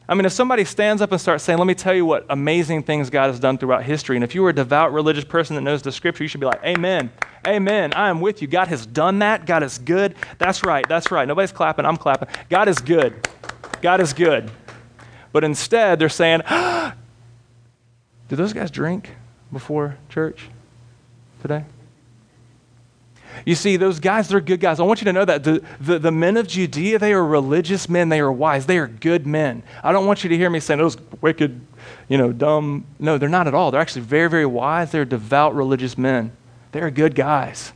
I 0.08 0.14
mean, 0.14 0.24
if 0.24 0.32
somebody 0.32 0.64
stands 0.64 1.00
up 1.00 1.12
and 1.12 1.20
starts 1.20 1.44
saying, 1.44 1.58
Let 1.58 1.66
me 1.66 1.74
tell 1.74 1.94
you 1.94 2.04
what 2.04 2.26
amazing 2.28 2.82
things 2.82 3.10
God 3.10 3.28
has 3.28 3.38
done 3.38 3.58
throughout 3.58 3.84
history, 3.84 4.16
and 4.16 4.24
if 4.24 4.34
you 4.34 4.42
were 4.42 4.50
a 4.50 4.54
devout 4.54 4.92
religious 4.92 5.24
person 5.24 5.56
that 5.56 5.62
knows 5.62 5.82
the 5.82 5.92
scripture, 5.92 6.24
you 6.24 6.28
should 6.28 6.40
be 6.40 6.46
like, 6.46 6.62
Amen. 6.64 7.10
Amen. 7.46 7.92
I 7.94 8.08
am 8.08 8.20
with 8.20 8.40
you. 8.40 8.48
God 8.48 8.68
has 8.68 8.86
done 8.86 9.18
that. 9.20 9.46
God 9.46 9.62
is 9.62 9.78
good. 9.78 10.14
That's 10.38 10.64
right. 10.64 10.88
That's 10.88 11.10
right. 11.10 11.26
Nobody's 11.26 11.52
clapping. 11.52 11.84
I'm 11.84 11.96
clapping. 11.96 12.28
God 12.48 12.68
is 12.68 12.78
good. 12.78 13.28
God 13.80 14.00
is 14.00 14.12
good. 14.12 14.50
But 15.32 15.44
instead, 15.44 15.98
they're 15.98 16.08
saying, 16.08 16.42
Do 18.28 18.36
those 18.36 18.52
guys 18.52 18.70
drink 18.70 19.10
before 19.52 19.98
church 20.08 20.48
today? 21.42 21.64
You 23.44 23.54
see, 23.54 23.76
those 23.76 24.00
guys, 24.00 24.28
they're 24.28 24.40
good 24.40 24.60
guys. 24.60 24.80
I 24.80 24.84
want 24.84 25.00
you 25.00 25.06
to 25.06 25.12
know 25.12 25.24
that. 25.24 25.44
The, 25.44 25.62
the, 25.80 25.98
the, 25.98 26.12
men 26.12 26.36
of 26.36 26.46
Judea, 26.46 26.98
they 26.98 27.12
are 27.12 27.24
religious 27.24 27.88
men. 27.88 28.08
They 28.08 28.20
are 28.20 28.32
wise. 28.32 28.66
They 28.66 28.78
are 28.78 28.86
good 28.86 29.26
men. 29.26 29.62
I 29.82 29.92
don't 29.92 30.06
want 30.06 30.22
you 30.24 30.30
to 30.30 30.36
hear 30.36 30.50
me 30.50 30.60
saying 30.60 30.78
those 30.78 30.96
wicked, 31.20 31.60
you 32.08 32.18
know, 32.18 32.32
dumb. 32.32 32.86
No, 32.98 33.18
they're 33.18 33.28
not 33.28 33.48
at 33.48 33.54
all. 33.54 33.70
They're 33.70 33.80
actually 33.80 34.02
very, 34.02 34.28
very 34.28 34.46
wise. 34.46 34.92
They're 34.92 35.04
devout 35.04 35.54
religious 35.54 35.98
men. 35.98 36.32
They're 36.72 36.90
good 36.90 37.14
guys. 37.14 37.72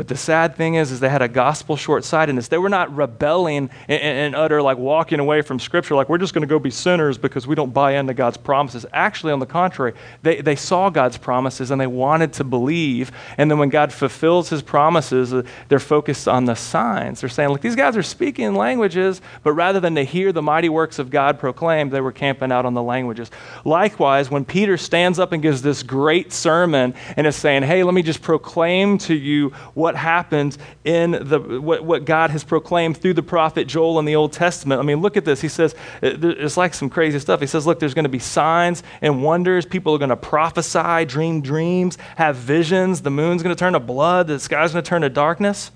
But 0.00 0.08
the 0.08 0.16
sad 0.16 0.56
thing 0.56 0.76
is, 0.76 0.92
is 0.92 1.00
they 1.00 1.10
had 1.10 1.20
a 1.20 1.28
gospel 1.28 1.76
short-sightedness. 1.76 2.48
They 2.48 2.56
were 2.56 2.70
not 2.70 2.96
rebelling 2.96 3.68
and, 3.86 4.34
utter 4.34 4.62
like 4.62 4.78
walking 4.78 5.20
away 5.20 5.42
from 5.42 5.58
Scripture, 5.58 5.94
like 5.94 6.08
we're 6.08 6.16
just 6.16 6.32
going 6.32 6.40
to 6.40 6.46
go 6.46 6.58
be 6.58 6.70
sinners 6.70 7.18
because 7.18 7.46
we 7.46 7.54
don't 7.54 7.74
buy 7.74 7.96
into 7.96 8.14
God's 8.14 8.38
promises. 8.38 8.86
Actually, 8.94 9.34
on 9.34 9.40
the 9.40 9.44
contrary, 9.44 9.92
they, 10.22 10.40
they 10.40 10.56
saw 10.56 10.88
God's 10.88 11.18
promises 11.18 11.70
and 11.70 11.78
they 11.78 11.86
wanted 11.86 12.32
to 12.32 12.44
believe. 12.44 13.12
And 13.36 13.50
then 13.50 13.58
when 13.58 13.68
God 13.68 13.92
fulfills 13.92 14.48
his 14.48 14.62
promises, 14.62 15.34
uh, 15.34 15.42
they're 15.68 15.78
focused 15.78 16.26
on 16.26 16.46
the 16.46 16.54
signs. 16.54 17.20
They're 17.20 17.28
saying, 17.28 17.50
look, 17.50 17.60
these 17.60 17.76
guys 17.76 17.94
are 17.94 18.02
speaking 18.02 18.54
languages, 18.54 19.20
but 19.42 19.52
rather 19.52 19.80
than 19.80 19.96
to 19.96 20.02
hear 20.02 20.32
the 20.32 20.40
mighty 20.40 20.70
works 20.70 20.98
of 20.98 21.10
God 21.10 21.38
proclaimed, 21.38 21.92
they 21.92 22.00
were 22.00 22.10
camping 22.10 22.52
out 22.52 22.64
on 22.64 22.72
the 22.72 22.82
languages. 22.82 23.30
Likewise, 23.66 24.30
when 24.30 24.46
Peter 24.46 24.78
stands 24.78 25.18
up 25.18 25.32
and 25.32 25.42
gives 25.42 25.60
this 25.60 25.82
great 25.82 26.32
sermon 26.32 26.94
and 27.18 27.26
is 27.26 27.36
saying, 27.36 27.64
hey, 27.64 27.82
let 27.82 27.92
me 27.92 28.00
just 28.00 28.22
proclaim 28.22 28.96
to 28.96 29.14
you 29.14 29.50
what 29.74 29.89
what 29.90 29.96
happens 29.96 30.56
in 30.84 31.10
the, 31.10 31.60
what, 31.60 31.84
what 31.84 32.04
God 32.04 32.30
has 32.30 32.44
proclaimed 32.44 32.96
through 32.96 33.14
the 33.14 33.24
prophet 33.24 33.66
Joel 33.66 33.98
in 33.98 34.04
the 34.04 34.14
Old 34.14 34.32
Testament. 34.32 34.78
I 34.78 34.84
mean, 34.84 35.00
look 35.00 35.16
at 35.16 35.24
this. 35.24 35.40
He 35.40 35.48
says, 35.48 35.74
uh, 36.00 36.14
it's 36.22 36.56
like 36.56 36.74
some 36.74 36.88
crazy 36.88 37.18
stuff. 37.18 37.40
He 37.40 37.48
says, 37.48 37.66
look, 37.66 37.80
there's 37.80 37.94
going 37.94 38.04
to 38.04 38.08
be 38.08 38.20
signs 38.20 38.84
and 39.02 39.24
wonders. 39.24 39.66
People 39.66 39.92
are 39.94 39.98
going 39.98 40.10
to 40.10 40.16
prophesy, 40.16 41.04
dream 41.06 41.40
dreams, 41.40 41.98
have 42.14 42.36
visions. 42.36 43.02
The 43.02 43.10
moon's 43.10 43.42
going 43.42 43.54
to 43.54 43.58
turn 43.58 43.72
to 43.72 43.80
blood. 43.80 44.28
The 44.28 44.38
sky's 44.38 44.72
going 44.72 44.84
to 44.84 44.88
turn 44.88 45.02
to 45.02 45.08
darkness. 45.08 45.72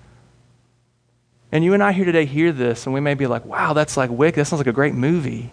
And 1.50 1.64
you 1.64 1.74
and 1.74 1.82
I 1.82 1.90
here 1.90 2.04
today 2.04 2.24
hear 2.24 2.52
this, 2.52 2.86
and 2.86 2.94
we 2.94 3.00
may 3.00 3.14
be 3.14 3.26
like, 3.26 3.44
wow, 3.44 3.72
that's 3.72 3.96
like 3.96 4.10
wicked. 4.10 4.40
That 4.40 4.44
sounds 4.44 4.60
like 4.60 4.68
a 4.68 4.72
great 4.72 4.94
movie. 4.94 5.50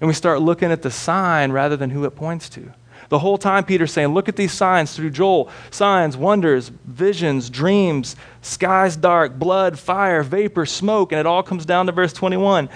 And 0.00 0.08
we 0.08 0.14
start 0.14 0.42
looking 0.42 0.72
at 0.72 0.82
the 0.82 0.90
sign 0.90 1.52
rather 1.52 1.76
than 1.76 1.90
who 1.90 2.04
it 2.06 2.16
points 2.16 2.48
to. 2.50 2.72
The 3.12 3.18
whole 3.18 3.36
time, 3.36 3.64
Peter's 3.64 3.92
saying, 3.92 4.08
Look 4.14 4.30
at 4.30 4.36
these 4.36 4.52
signs 4.52 4.96
through 4.96 5.10
Joel 5.10 5.50
signs, 5.70 6.16
wonders, 6.16 6.70
visions, 6.86 7.50
dreams, 7.50 8.16
skies 8.40 8.96
dark, 8.96 9.38
blood, 9.38 9.78
fire, 9.78 10.22
vapor, 10.22 10.64
smoke. 10.64 11.12
And 11.12 11.18
it 11.18 11.26
all 11.26 11.42
comes 11.42 11.66
down 11.66 11.84
to 11.84 11.92
verse 11.92 12.14
21. 12.14 12.70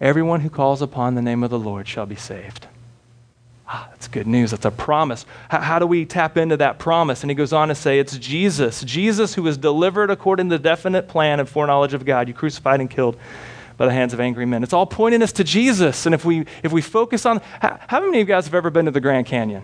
Everyone 0.00 0.42
who 0.42 0.48
calls 0.48 0.80
upon 0.80 1.16
the 1.16 1.22
name 1.22 1.42
of 1.42 1.50
the 1.50 1.58
Lord 1.58 1.88
shall 1.88 2.06
be 2.06 2.14
saved. 2.14 2.68
Ah, 3.66 3.88
that's 3.90 4.06
good 4.06 4.28
news. 4.28 4.52
That's 4.52 4.64
a 4.64 4.70
promise. 4.70 5.26
How, 5.48 5.60
how, 5.60 5.78
do 5.80 5.88
we 5.88 6.04
tap 6.06 6.36
into 6.36 6.56
that 6.58 6.78
promise? 6.78 7.24
And 7.24 7.32
he 7.32 7.34
goes 7.34 7.52
on 7.52 7.66
to 7.66 7.74
say, 7.74 7.98
It's 7.98 8.16
Jesus. 8.16 8.84
Jesus 8.84 9.34
who 9.34 9.42
was 9.42 9.58
delivered 9.58 10.12
according 10.12 10.50
to 10.50 10.56
the 10.56 10.62
definite 10.62 11.08
plan 11.08 11.40
and 11.40 11.48
foreknowledge 11.48 11.94
of 11.94 12.04
God. 12.04 12.28
You 12.28 12.34
crucified 12.34 12.78
and 12.78 12.88
killed 12.88 13.16
by 13.80 13.86
the 13.86 13.92
hands 13.92 14.12
of 14.12 14.20
angry 14.20 14.44
men. 14.44 14.62
It's 14.62 14.74
all 14.74 14.84
pointing 14.84 15.22
us 15.22 15.32
to 15.32 15.42
Jesus. 15.42 16.04
And 16.04 16.14
if 16.14 16.22
we, 16.22 16.44
if 16.62 16.70
we 16.70 16.82
focus 16.82 17.24
on, 17.24 17.40
how, 17.62 17.80
how 17.86 18.00
many 18.00 18.08
of 18.08 18.14
you 18.16 18.24
guys 18.26 18.44
have 18.44 18.54
ever 18.54 18.68
been 18.68 18.84
to 18.84 18.90
the 18.90 19.00
Grand 19.00 19.24
Canyon? 19.24 19.62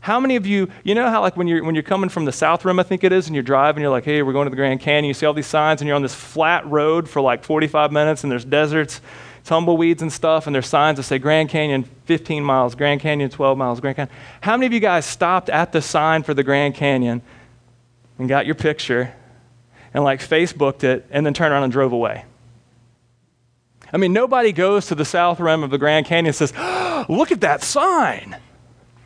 How 0.00 0.20
many 0.20 0.36
of 0.36 0.46
you, 0.46 0.68
you 0.84 0.94
know 0.94 1.08
how 1.08 1.22
like 1.22 1.34
when 1.34 1.46
you're, 1.46 1.64
when 1.64 1.74
you're 1.74 1.82
coming 1.82 2.10
from 2.10 2.26
the 2.26 2.32
South 2.32 2.66
Rim, 2.66 2.78
I 2.78 2.82
think 2.82 3.02
it 3.02 3.10
is, 3.10 3.28
and 3.28 3.34
you're 3.34 3.42
driving, 3.42 3.80
you're 3.80 3.90
like, 3.90 4.04
hey, 4.04 4.20
we're 4.20 4.34
going 4.34 4.44
to 4.44 4.50
the 4.50 4.56
Grand 4.56 4.80
Canyon. 4.80 5.06
You 5.06 5.14
see 5.14 5.24
all 5.24 5.32
these 5.32 5.46
signs, 5.46 5.80
and 5.80 5.88
you're 5.88 5.96
on 5.96 6.02
this 6.02 6.14
flat 6.14 6.66
road 6.66 7.08
for 7.08 7.22
like 7.22 7.44
45 7.44 7.92
minutes, 7.92 8.24
and 8.24 8.30
there's 8.30 8.44
deserts, 8.44 9.00
tumbleweeds 9.44 10.02
and 10.02 10.12
stuff, 10.12 10.46
and 10.46 10.54
there's 10.54 10.66
signs 10.66 10.98
that 10.98 11.04
say 11.04 11.18
Grand 11.18 11.48
Canyon 11.48 11.84
15 12.04 12.44
miles, 12.44 12.74
Grand 12.74 13.00
Canyon 13.00 13.30
12 13.30 13.56
miles, 13.56 13.80
Grand 13.80 13.96
Canyon. 13.96 14.14
How 14.42 14.58
many 14.58 14.66
of 14.66 14.74
you 14.74 14.80
guys 14.80 15.06
stopped 15.06 15.48
at 15.48 15.72
the 15.72 15.80
sign 15.80 16.24
for 16.24 16.34
the 16.34 16.42
Grand 16.42 16.74
Canyon 16.74 17.22
and 18.18 18.28
got 18.28 18.44
your 18.44 18.54
picture 18.54 19.14
and 19.94 20.04
like 20.04 20.20
Facebooked 20.20 20.84
it 20.84 21.06
and 21.10 21.24
then 21.24 21.32
turned 21.32 21.54
around 21.54 21.62
and 21.62 21.72
drove 21.72 21.94
away? 21.94 22.26
I 23.92 23.98
mean, 23.98 24.12
nobody 24.12 24.52
goes 24.52 24.86
to 24.86 24.94
the 24.94 25.04
south 25.04 25.38
rim 25.38 25.62
of 25.62 25.70
the 25.70 25.78
Grand 25.78 26.06
Canyon 26.06 26.26
and 26.26 26.34
says, 26.34 26.52
oh, 26.56 26.82
Look 27.08 27.32
at 27.32 27.40
that 27.40 27.62
sign. 27.62 28.36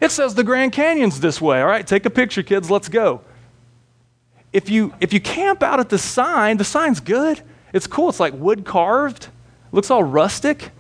It 0.01 0.11
says 0.11 0.35
the 0.35 0.45
Grand 0.45 0.73
Canyon's 0.73 1.21
this 1.21 1.41
way. 1.41 1.61
All 1.61 1.67
right, 1.67 1.87
take 1.87 2.05
a 2.07 2.11
picture, 2.11 2.43
kids, 2.43 2.71
let's 2.71 2.89
go. 2.89 3.23
If 4.53 4.71
you, 4.71 4.95
if 5.01 5.13
you 5.13 5.21
camp 5.21 5.63
out 5.63 5.81
at 5.81 5.89
the 5.89 5.99
sign, 5.99 6.57
the 6.57 6.65
sign's 6.65 7.01
good. 7.01 7.43
It's 7.73 7.87
cool. 7.87 8.09
It's 8.09 8.21
like 8.21 8.35
wood 8.35 8.65
carved, 8.65 9.29
looks 9.73 9.91
all 9.91 10.03
rustic. 10.03 10.71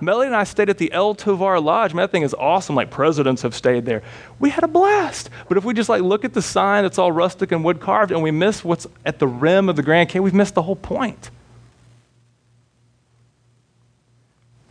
Melly 0.00 0.26
and 0.26 0.34
I 0.34 0.44
stayed 0.44 0.70
at 0.70 0.78
the 0.78 0.92
El 0.92 1.14
Tovar 1.14 1.60
Lodge. 1.60 1.94
Man, 1.94 2.02
that 2.02 2.10
thing 2.10 2.22
is 2.22 2.34
awesome. 2.34 2.74
Like 2.74 2.90
presidents 2.90 3.42
have 3.42 3.54
stayed 3.54 3.84
there. 3.84 4.02
We 4.38 4.50
had 4.50 4.64
a 4.64 4.68
blast. 4.68 5.30
But 5.48 5.56
if 5.56 5.64
we 5.64 5.72
just 5.74 5.88
like 5.88 6.02
look 6.02 6.24
at 6.24 6.32
the 6.32 6.42
sign 6.42 6.82
that's 6.82 6.98
all 6.98 7.12
rustic 7.12 7.52
and 7.52 7.64
wood 7.64 7.80
carved 7.80 8.12
and 8.12 8.22
we 8.22 8.30
miss 8.30 8.64
what's 8.64 8.86
at 9.04 9.18
the 9.18 9.28
rim 9.28 9.68
of 9.68 9.76
the 9.76 9.82
Grand 9.82 10.08
Canyon, 10.08 10.24
we've 10.24 10.34
missed 10.34 10.54
the 10.54 10.62
whole 10.62 10.76
point. 10.76 11.30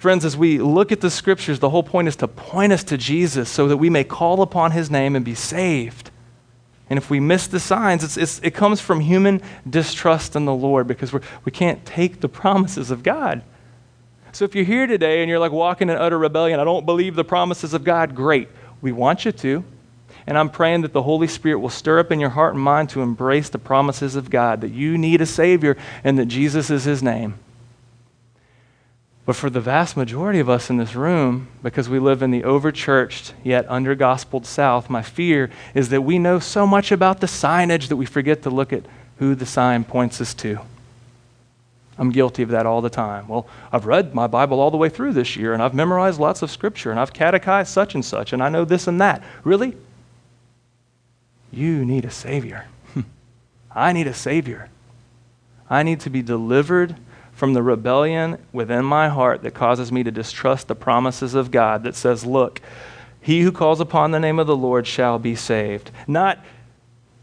Friends, 0.02 0.26
as 0.26 0.36
we 0.36 0.58
look 0.58 0.92
at 0.92 1.00
the 1.00 1.12
scriptures, 1.12 1.60
the 1.60 1.70
whole 1.70 1.84
point 1.84 2.08
is 2.08 2.16
to 2.16 2.28
point 2.28 2.74
us 2.74 2.84
to 2.86 2.98
Jesus 2.98 3.48
so 3.50 3.68
that 3.68 3.78
we 3.78 3.88
may 3.88 4.04
call 4.04 4.42
upon 4.42 4.72
his 4.72 4.90
name 4.90 5.16
and 5.16 5.24
be 5.24 5.36
saved. 5.36 6.10
And 6.90 6.98
if 6.98 7.12
we 7.12 7.20
miss 7.20 7.46
the 7.46 7.60
signs, 7.60 8.04
it's, 8.04 8.18
it's, 8.18 8.40
it 8.40 8.56
comes 8.56 8.82
from 8.82 9.02
human 9.02 9.44
distrust 9.70 10.36
in 10.36 10.46
the 10.46 10.56
Lord 10.56 10.88
because 10.88 11.14
we're, 11.14 11.22
we 11.46 11.52
can't 11.52 11.86
take 11.86 12.20
the 12.20 12.28
promises 12.42 12.90
of 12.90 13.04
God. 13.04 13.44
So 14.32 14.44
if 14.44 14.56
you're 14.56 14.66
here 14.66 14.88
today 14.88 15.22
and 15.22 15.30
you're 15.30 15.38
like 15.38 15.52
walking 15.52 15.88
in 15.88 15.96
utter 15.96 16.18
rebellion, 16.18 16.60
I 16.60 16.64
don't 16.64 16.88
believe 16.88 17.14
the 17.14 17.24
promises 17.24 17.76
of 17.76 17.84
God, 17.84 18.16
great. 18.16 18.50
We 18.82 18.92
want 18.92 19.24
you 19.24 19.32
to. 19.32 19.64
And 20.26 20.36
I'm 20.36 20.50
praying 20.50 20.82
that 20.82 20.94
the 20.94 21.04
Holy 21.04 21.28
Spirit 21.28 21.60
will 21.60 21.70
stir 21.70 22.00
up 22.00 22.12
in 22.12 22.20
your 22.20 22.32
heart 22.32 22.56
and 22.56 22.64
mind 22.64 22.90
to 22.90 23.04
embrace 23.04 23.50
the 23.50 23.60
promises 23.60 24.16
of 24.16 24.32
God, 24.32 24.62
that 24.62 24.72
you 24.72 24.98
need 24.98 25.22
a 25.22 25.28
Savior 25.28 25.78
and 26.04 26.18
that 26.18 26.26
Jesus 26.26 26.72
is 26.72 26.86
His 26.86 27.04
name. 27.04 27.36
But 29.26 29.36
for 29.36 29.50
the 29.50 29.62
vast 29.62 29.96
majority 29.96 30.40
of 30.40 30.50
us 30.50 30.70
in 30.70 30.78
this 30.78 30.96
room, 30.96 31.48
because 31.62 31.88
we 31.88 32.00
live 32.00 32.24
in 32.24 32.32
the 32.32 32.42
overchurched 32.42 33.34
yet 33.44 33.66
under 33.70 33.96
gospeled 33.96 34.46
South, 34.46 34.90
my 34.90 35.04
fear 35.04 35.52
is 35.76 35.90
that 35.90 36.02
we 36.02 36.18
know 36.18 36.40
so 36.40 36.66
much 36.66 36.92
about 36.92 37.22
the 37.22 37.28
signage 37.28 37.88
that 37.90 37.98
we 37.98 38.06
forget 38.06 38.42
to 38.44 38.50
look 38.50 38.74
at 38.74 38.84
who 39.20 39.36
the 39.36 39.46
sign 39.46 39.84
points 39.84 40.20
us 40.20 40.34
to. 40.34 40.60
I'm 42.00 42.12
guilty 42.12 42.42
of 42.42 42.50
that 42.50 42.66
all 42.66 42.82
the 42.82 42.90
time. 42.90 43.28
Well, 43.28 43.48
I've 43.72 43.86
read 43.86 44.16
my 44.16 44.26
Bible 44.26 44.60
all 44.60 44.72
the 44.72 44.78
way 44.78 44.90
through 44.90 45.14
this 45.14 45.36
year, 45.36 45.54
and 45.54 45.62
I've 45.62 45.76
memorized 45.76 46.20
lots 46.20 46.42
of 46.42 46.50
scripture, 46.50 46.90
and 46.90 47.00
I've 47.00 47.14
catechized 47.14 47.72
such 47.72 47.94
and 47.94 48.04
such, 48.04 48.34
and 48.34 48.42
I 48.42 48.50
know 48.50 48.66
this 48.66 48.88
and 48.88 49.00
that. 49.02 49.24
Really? 49.44 49.78
You 51.52 51.86
need 51.86 52.06
a 52.06 52.10
Savior. 52.10 52.66
I 53.76 53.94
need 53.94 54.08
a 54.08 54.16
Savior. 54.16 54.70
I 55.70 55.84
need 55.84 56.00
to 56.00 56.10
be 56.10 56.24
delivered 56.24 56.96
from 57.42 57.54
the 57.56 57.64
rebellion 57.64 58.38
within 58.54 58.86
my 58.86 59.10
heart 59.10 59.42
that 59.42 59.56
causes 59.56 59.92
me 59.92 60.04
to 60.04 60.12
distrust 60.12 60.68
the 60.68 60.76
promises 60.76 61.34
of 61.34 61.50
God 61.50 61.82
that 61.82 61.96
says, 61.96 62.24
Look, 62.24 62.62
he 63.20 63.42
who 63.42 63.52
calls 63.52 63.80
upon 63.80 64.12
the 64.12 64.20
name 64.20 64.38
of 64.38 64.46
the 64.46 64.56
Lord 64.56 64.86
shall 64.86 65.18
be 65.18 65.34
saved. 65.34 65.90
Not 66.08 66.38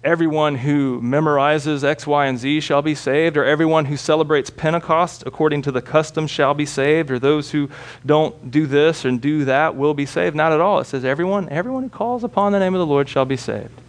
everyone 0.03 0.57
who 0.57 1.01
memorizes 1.01 1.85
X, 1.85 2.05
Y, 2.05 2.27
and 2.27 2.37
Z 2.37 2.63
shall 2.63 2.83
be 2.83 2.97
saved, 2.97 3.37
or 3.37 3.45
everyone 3.45 3.85
who 3.85 3.97
celebrates 3.97 4.51
Pentecost 4.51 5.23
according 5.25 5.63
to 5.63 5.71
the 5.71 5.81
custom 5.81 6.27
shall 6.27 6.53
be 6.53 6.67
saved, 6.67 7.13
or 7.13 7.21
those 7.21 7.53
who 7.53 7.71
don't 8.05 8.51
do 8.51 8.67
this 8.67 9.05
and 9.05 9.21
do 9.21 9.45
that 9.45 9.77
will 9.77 9.95
be 9.95 10.05
saved. 10.05 10.35
Not 10.35 10.51
at 10.51 10.61
all. 10.61 10.81
It 10.81 10.87
says 10.87 11.05
everyone, 11.05 11.49
everyone 11.49 11.85
who 11.85 11.91
calls 11.91 12.25
upon 12.25 12.51
the 12.51 12.59
name 12.59 12.75
of 12.75 12.81
the 12.81 12.87
Lord 12.87 13.09
shall 13.09 13.25
be 13.25 13.37
saved. 13.37 13.81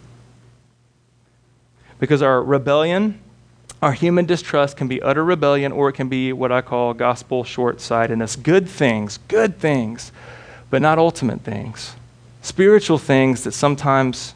Because 1.98 2.22
our 2.22 2.40
rebellion 2.40 3.20
our 3.82 3.92
human 3.92 4.26
distrust 4.26 4.76
can 4.76 4.88
be 4.88 5.00
utter 5.00 5.24
rebellion 5.24 5.72
or 5.72 5.88
it 5.88 5.94
can 5.94 6.08
be 6.08 6.32
what 6.32 6.52
I 6.52 6.60
call 6.60 6.92
gospel 6.92 7.44
short 7.44 7.80
sightedness. 7.80 8.36
Good 8.36 8.68
things, 8.68 9.18
good 9.28 9.58
things, 9.58 10.12
but 10.68 10.82
not 10.82 10.98
ultimate 10.98 11.40
things. 11.40 11.94
Spiritual 12.42 12.98
things 12.98 13.44
that 13.44 13.52
sometimes 13.52 14.34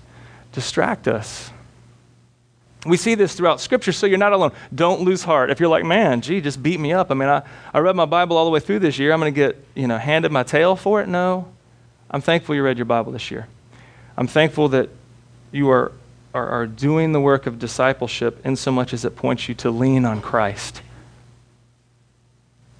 distract 0.53 1.09
us. 1.09 1.51
We 2.87 2.97
see 2.97 3.15
this 3.15 3.35
throughout 3.35 3.61
Scripture, 3.61 3.93
so 3.93 4.07
you're 4.07 4.19
not 4.19 4.33
alone. 4.33 4.53
Don't 4.75 5.03
lose 5.03 5.23
heart. 5.25 5.51
If 5.51 5.59
you're 5.59 5.71
like, 5.71 5.85
man, 5.85 6.21
gee, 6.21 6.41
just 6.41 6.63
beat 6.63 6.79
me 6.79 6.93
up. 6.93 7.11
I 7.11 7.15
mean, 7.15 7.29
I, 7.29 7.43
I 7.73 7.79
read 7.79 7.97
my 7.97 8.05
Bible 8.05 8.37
all 8.37 8.45
the 8.45 8.51
way 8.51 8.61
through 8.61 8.81
this 8.81 8.99
year. 8.99 9.13
I'm 9.13 9.21
going 9.21 9.33
to 9.33 9.37
get, 9.37 9.65
you 9.75 9.87
know, 9.87 9.97
handed 9.97 10.33
my 10.33 10.43
tail 10.43 10.77
for 10.77 11.01
it? 11.01 11.09
No. 11.09 11.49
I'm 12.11 12.21
thankful 12.21 12.55
you 12.55 12.63
read 12.63 12.77
your 12.77 12.85
Bible 12.85 13.13
this 13.13 13.31
year. 13.31 13.49
I'm 14.17 14.27
thankful 14.27 14.69
that 14.69 14.91
you 15.51 15.71
are 15.71 15.93
are, 16.35 16.49
are 16.49 16.67
doing 16.67 17.13
the 17.13 17.21
work 17.21 17.47
of 17.47 17.59
discipleship 17.59 18.45
in 18.45 18.57
so 18.57 18.73
much 18.73 18.93
as 18.93 19.05
it 19.05 19.17
points 19.17 19.49
you 19.49 19.55
to 19.55 19.71
lean 19.71 20.05
on 20.05 20.21
Christ. 20.21 20.83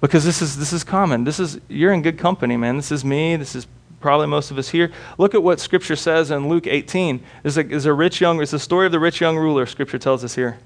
Because 0.01 0.25
this 0.25 0.41
is, 0.41 0.57
this 0.57 0.73
is 0.73 0.83
common. 0.83 1.23
This 1.23 1.39
is, 1.39 1.59
you're 1.69 1.93
in 1.93 2.01
good 2.01 2.19
company, 2.19 2.57
man. 2.57 2.75
This 2.75 2.91
is 2.91 3.05
me. 3.05 3.37
This 3.37 3.55
is 3.55 3.65
probably 4.01 4.27
most 4.27 4.51
of 4.51 4.57
us 4.57 4.69
here. 4.69 4.91
Look 5.17 5.33
at 5.33 5.41
what 5.41 5.59
Scripture 5.59 5.95
says 5.95 6.29
in 6.29 6.49
Luke 6.49 6.67
18. 6.67 7.23
There's 7.41 7.57
a, 7.57 7.63
there's 7.63 7.85
a 7.85 7.93
rich 7.93 8.21
young, 8.21 8.41
it's 8.41 8.51
the 8.51 8.59
story 8.59 8.85
of 8.85 8.91
the 8.91 8.99
rich 8.99 9.21
young 9.21 9.37
ruler, 9.37 9.65
Scripture 9.65 9.97
tells 9.97 10.23
us 10.23 10.35
here. 10.35 10.59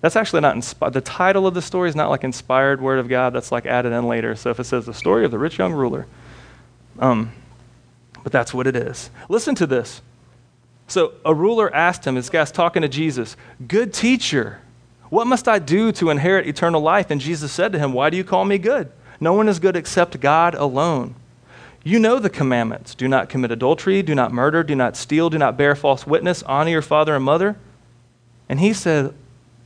That's 0.00 0.16
actually 0.16 0.40
not 0.40 0.56
inspired. 0.56 0.94
The 0.94 1.00
title 1.00 1.46
of 1.46 1.54
the 1.54 1.62
story 1.62 1.88
is 1.88 1.94
not 1.94 2.10
like 2.10 2.24
inspired 2.24 2.80
word 2.80 2.98
of 2.98 3.08
God. 3.08 3.32
That's 3.32 3.52
like 3.52 3.66
added 3.66 3.92
in 3.92 4.08
later. 4.08 4.34
So 4.34 4.50
if 4.50 4.58
it 4.58 4.64
says 4.64 4.84
the 4.84 4.94
story 4.94 5.24
of 5.24 5.30
the 5.30 5.38
rich 5.38 5.58
young 5.58 5.72
ruler, 5.72 6.08
um, 6.98 7.32
but 8.24 8.32
that's 8.32 8.52
what 8.52 8.66
it 8.66 8.74
is. 8.74 9.10
Listen 9.28 9.54
to 9.54 9.66
this. 9.66 10.02
So 10.92 11.14
a 11.24 11.34
ruler 11.34 11.74
asked 11.74 12.06
him, 12.06 12.16
this 12.16 12.28
guy's 12.28 12.52
talking 12.52 12.82
to 12.82 12.88
Jesus, 12.88 13.34
Good 13.66 13.94
teacher, 13.94 14.60
what 15.08 15.26
must 15.26 15.48
I 15.48 15.58
do 15.58 15.90
to 15.92 16.10
inherit 16.10 16.46
eternal 16.46 16.82
life? 16.82 17.10
And 17.10 17.18
Jesus 17.18 17.50
said 17.50 17.72
to 17.72 17.78
him, 17.78 17.94
Why 17.94 18.10
do 18.10 18.18
you 18.18 18.24
call 18.24 18.44
me 18.44 18.58
good? 18.58 18.92
No 19.18 19.32
one 19.32 19.48
is 19.48 19.58
good 19.58 19.74
except 19.74 20.20
God 20.20 20.54
alone. 20.54 21.14
You 21.82 21.98
know 21.98 22.18
the 22.18 22.28
commandments 22.28 22.94
do 22.94 23.08
not 23.08 23.30
commit 23.30 23.50
adultery, 23.50 24.02
do 24.02 24.14
not 24.14 24.34
murder, 24.34 24.62
do 24.62 24.74
not 24.74 24.94
steal, 24.94 25.30
do 25.30 25.38
not 25.38 25.56
bear 25.56 25.74
false 25.74 26.06
witness, 26.06 26.42
honor 26.42 26.72
your 26.72 26.82
father 26.82 27.16
and 27.16 27.24
mother. 27.24 27.56
And 28.50 28.60
he 28.60 28.74
said, 28.74 29.14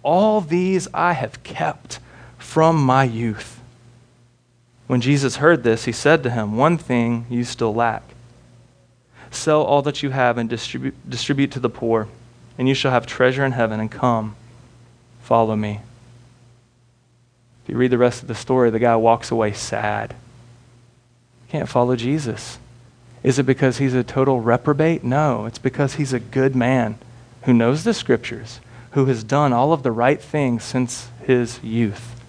All 0.05 0.41
these 0.41 0.87
I 0.95 1.15
have 1.15 1.43
kept 1.43 1.99
from 2.39 2.77
my 2.77 3.03
youth. 3.03 3.59
When 4.87 5.01
Jesus 5.01 5.37
heard 5.37 5.65
this, 5.65 5.87
he 5.87 5.93
said 5.93 6.23
to 6.23 6.31
him, 6.31 6.57
One 6.57 6.79
thing 6.79 7.27
you 7.29 7.43
still 7.43 7.75
lack. 7.75 8.15
Sell 9.37 9.63
all 9.63 9.83
that 9.83 10.03
you 10.03 10.11
have 10.11 10.39
and 10.39 10.49
distribute, 10.49 10.95
distribute 11.09 11.53
to 11.53 11.61
the 11.61 11.71
poor, 11.71 12.09
and 12.59 12.69
you 12.69 12.75
shall 12.75 12.91
have 12.91 13.07
treasure 13.07 13.45
in 13.45 13.53
heaven, 13.53 13.79
and 13.79 13.91
come, 13.91 14.35
follow 15.23 15.55
me. 15.55 15.81
If 17.63 17.71
you 17.71 17.77
read 17.77 17.91
the 17.91 17.99
rest 17.99 18.23
of 18.23 18.29
the 18.29 18.35
story, 18.35 18.71
the 18.71 18.79
guy 18.79 18.97
walks 18.97 19.31
away 19.31 19.53
sad. 19.53 20.15
Can't 21.49 21.69
follow 21.69 21.97
Jesus. 21.97 22.59
Is 23.23 23.39
it 23.39 23.45
because 23.45 23.79
he's 23.79 23.95
a 23.95 24.05
total 24.05 24.41
reprobate? 24.41 25.05
No, 25.05 25.47
it's 25.47 25.59
because 25.59 25.95
he's 25.95 26.13
a 26.13 26.21
good 26.21 26.57
man 26.57 26.99
who 27.43 27.53
knows 27.53 27.85
the 27.85 27.95
scriptures, 27.95 28.61
who 28.93 29.07
has 29.07 29.23
done 29.23 29.53
all 29.53 29.73
of 29.73 29.83
the 29.83 29.93
right 29.93 30.21
things 30.21 30.65
since 30.65 31.09
his 31.25 31.61
youth. 31.63 32.21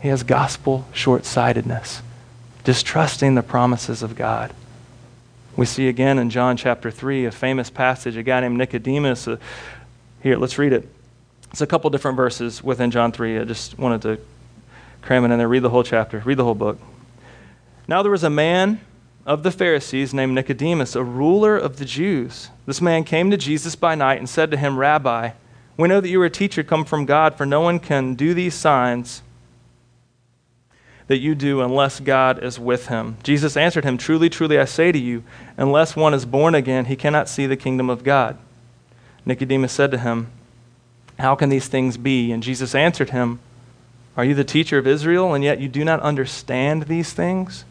He 0.00 0.08
has 0.08 0.22
gospel 0.22 0.86
short 0.92 1.24
sightedness, 1.24 2.02
distrusting 2.64 3.34
the 3.34 3.42
promises 3.42 4.02
of 4.02 4.14
God. 4.14 4.52
We 5.56 5.64
see 5.64 5.88
again 5.88 6.18
in 6.18 6.28
John 6.28 6.58
chapter 6.58 6.90
3 6.90 7.24
a 7.24 7.30
famous 7.30 7.70
passage, 7.70 8.14
a 8.18 8.22
guy 8.22 8.40
named 8.40 8.58
Nicodemus. 8.58 9.26
Uh, 9.26 9.38
here, 10.22 10.36
let's 10.36 10.58
read 10.58 10.74
it. 10.74 10.86
It's 11.50 11.62
a 11.62 11.66
couple 11.66 11.88
different 11.88 12.18
verses 12.18 12.62
within 12.62 12.90
John 12.90 13.10
3. 13.10 13.38
I 13.38 13.44
just 13.44 13.78
wanted 13.78 14.02
to 14.02 14.18
cram 15.00 15.24
it 15.24 15.30
in 15.30 15.38
there. 15.38 15.48
Read 15.48 15.62
the 15.62 15.70
whole 15.70 15.82
chapter, 15.82 16.18
read 16.26 16.36
the 16.36 16.44
whole 16.44 16.54
book. 16.54 16.78
Now 17.88 18.02
there 18.02 18.12
was 18.12 18.22
a 18.22 18.28
man 18.28 18.82
of 19.24 19.44
the 19.44 19.50
Pharisees 19.50 20.12
named 20.12 20.34
Nicodemus, 20.34 20.94
a 20.94 21.02
ruler 21.02 21.56
of 21.56 21.78
the 21.78 21.86
Jews. 21.86 22.50
This 22.66 22.82
man 22.82 23.02
came 23.04 23.30
to 23.30 23.38
Jesus 23.38 23.76
by 23.76 23.94
night 23.94 24.18
and 24.18 24.28
said 24.28 24.50
to 24.50 24.58
him, 24.58 24.78
Rabbi, 24.78 25.30
we 25.78 25.88
know 25.88 26.02
that 26.02 26.08
you 26.10 26.20
are 26.20 26.26
a 26.26 26.30
teacher 26.30 26.64
come 26.64 26.84
from 26.84 27.06
God, 27.06 27.34
for 27.34 27.46
no 27.46 27.62
one 27.62 27.78
can 27.78 28.14
do 28.14 28.34
these 28.34 28.54
signs 28.54 29.22
that 31.08 31.18
you 31.18 31.34
do 31.34 31.60
unless 31.60 32.00
God 32.00 32.42
is 32.42 32.58
with 32.58 32.88
him. 32.88 33.16
Jesus 33.22 33.56
answered 33.56 33.84
him, 33.84 33.96
Truly, 33.96 34.28
truly, 34.28 34.58
I 34.58 34.64
say 34.64 34.90
to 34.90 34.98
you, 34.98 35.22
unless 35.56 35.94
one 35.94 36.14
is 36.14 36.26
born 36.26 36.54
again, 36.54 36.86
he 36.86 36.96
cannot 36.96 37.28
see 37.28 37.46
the 37.46 37.56
kingdom 37.56 37.88
of 37.88 38.02
God. 38.02 38.36
Nicodemus 39.24 39.72
said 39.72 39.90
to 39.92 39.98
him, 39.98 40.30
How 41.18 41.34
can 41.34 41.48
these 41.48 41.68
things 41.68 41.96
be? 41.96 42.32
And 42.32 42.42
Jesus 42.42 42.74
answered 42.74 43.10
him, 43.10 43.38
Are 44.16 44.24
you 44.24 44.34
the 44.34 44.44
teacher 44.44 44.78
of 44.78 44.86
Israel, 44.86 45.32
and 45.32 45.44
yet 45.44 45.60
you 45.60 45.68
do 45.68 45.84
not 45.84 46.00
understand 46.00 46.84
these 46.84 47.12
things? 47.12 47.64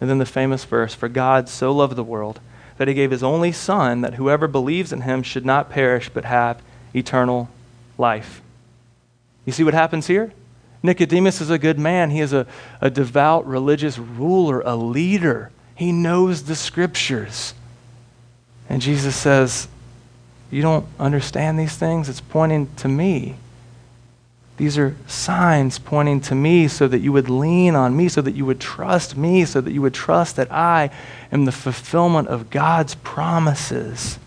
And 0.00 0.10
then 0.10 0.18
the 0.18 0.26
famous 0.26 0.64
verse 0.64 0.94
For 0.94 1.08
God 1.08 1.48
so 1.48 1.72
loved 1.72 1.96
the 1.96 2.04
world 2.04 2.40
that 2.76 2.88
he 2.88 2.94
gave 2.94 3.10
his 3.10 3.22
only 3.22 3.52
Son, 3.52 4.02
that 4.02 4.14
whoever 4.14 4.46
believes 4.46 4.92
in 4.92 5.02
him 5.02 5.22
should 5.22 5.46
not 5.46 5.70
perish 5.70 6.10
but 6.10 6.26
have 6.26 6.60
eternal 6.94 7.48
life. 7.96 8.42
You 9.46 9.52
see 9.52 9.64
what 9.64 9.74
happens 9.74 10.06
here? 10.06 10.32
Nicodemus 10.86 11.40
is 11.40 11.50
a 11.50 11.58
good 11.58 11.78
man. 11.78 12.10
He 12.10 12.20
is 12.20 12.32
a, 12.32 12.46
a 12.80 12.88
devout 12.90 13.46
religious 13.46 13.98
ruler, 13.98 14.60
a 14.62 14.74
leader. 14.74 15.50
He 15.74 15.92
knows 15.92 16.44
the 16.44 16.56
scriptures. 16.56 17.52
And 18.68 18.80
Jesus 18.80 19.14
says, 19.14 19.68
You 20.50 20.62
don't 20.62 20.86
understand 20.98 21.58
these 21.58 21.76
things? 21.76 22.08
It's 22.08 22.20
pointing 22.20 22.74
to 22.76 22.88
me. 22.88 23.36
These 24.56 24.78
are 24.78 24.96
signs 25.06 25.78
pointing 25.78 26.22
to 26.22 26.34
me 26.34 26.66
so 26.68 26.88
that 26.88 27.00
you 27.00 27.12
would 27.12 27.28
lean 27.28 27.74
on 27.74 27.94
me, 27.94 28.08
so 28.08 28.22
that 28.22 28.34
you 28.34 28.46
would 28.46 28.60
trust 28.60 29.16
me, 29.16 29.44
so 29.44 29.60
that 29.60 29.72
you 29.72 29.82
would 29.82 29.92
trust 29.92 30.36
that 30.36 30.50
I 30.50 30.90
am 31.30 31.44
the 31.44 31.52
fulfillment 31.52 32.28
of 32.28 32.48
God's 32.48 32.94
promises. 32.94 34.18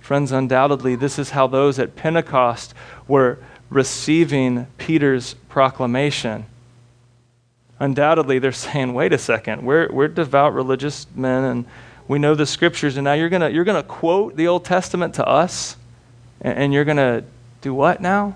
Friends, 0.00 0.32
undoubtedly, 0.32 0.96
this 0.96 1.18
is 1.18 1.30
how 1.30 1.46
those 1.46 1.78
at 1.78 1.94
Pentecost 1.94 2.74
were 3.06 3.38
receiving 3.70 4.66
Peter's 4.78 5.34
proclamation. 5.48 6.46
Undoubtedly, 7.78 8.38
they're 8.38 8.52
saying, 8.52 8.94
wait 8.94 9.12
a 9.12 9.18
second, 9.18 9.64
we're, 9.64 9.90
we're 9.92 10.08
devout 10.08 10.54
religious 10.54 11.06
men 11.14 11.44
and 11.44 11.64
we 12.08 12.18
know 12.18 12.34
the 12.34 12.46
scriptures, 12.46 12.96
and 12.96 13.04
now 13.04 13.12
you're 13.12 13.28
going 13.28 13.54
you're 13.54 13.64
to 13.64 13.82
quote 13.82 14.34
the 14.34 14.48
Old 14.48 14.64
Testament 14.64 15.14
to 15.16 15.28
us, 15.28 15.76
and, 16.40 16.58
and 16.58 16.72
you're 16.72 16.86
going 16.86 16.96
to 16.96 17.22
do 17.60 17.74
what 17.74 18.00
now? 18.00 18.34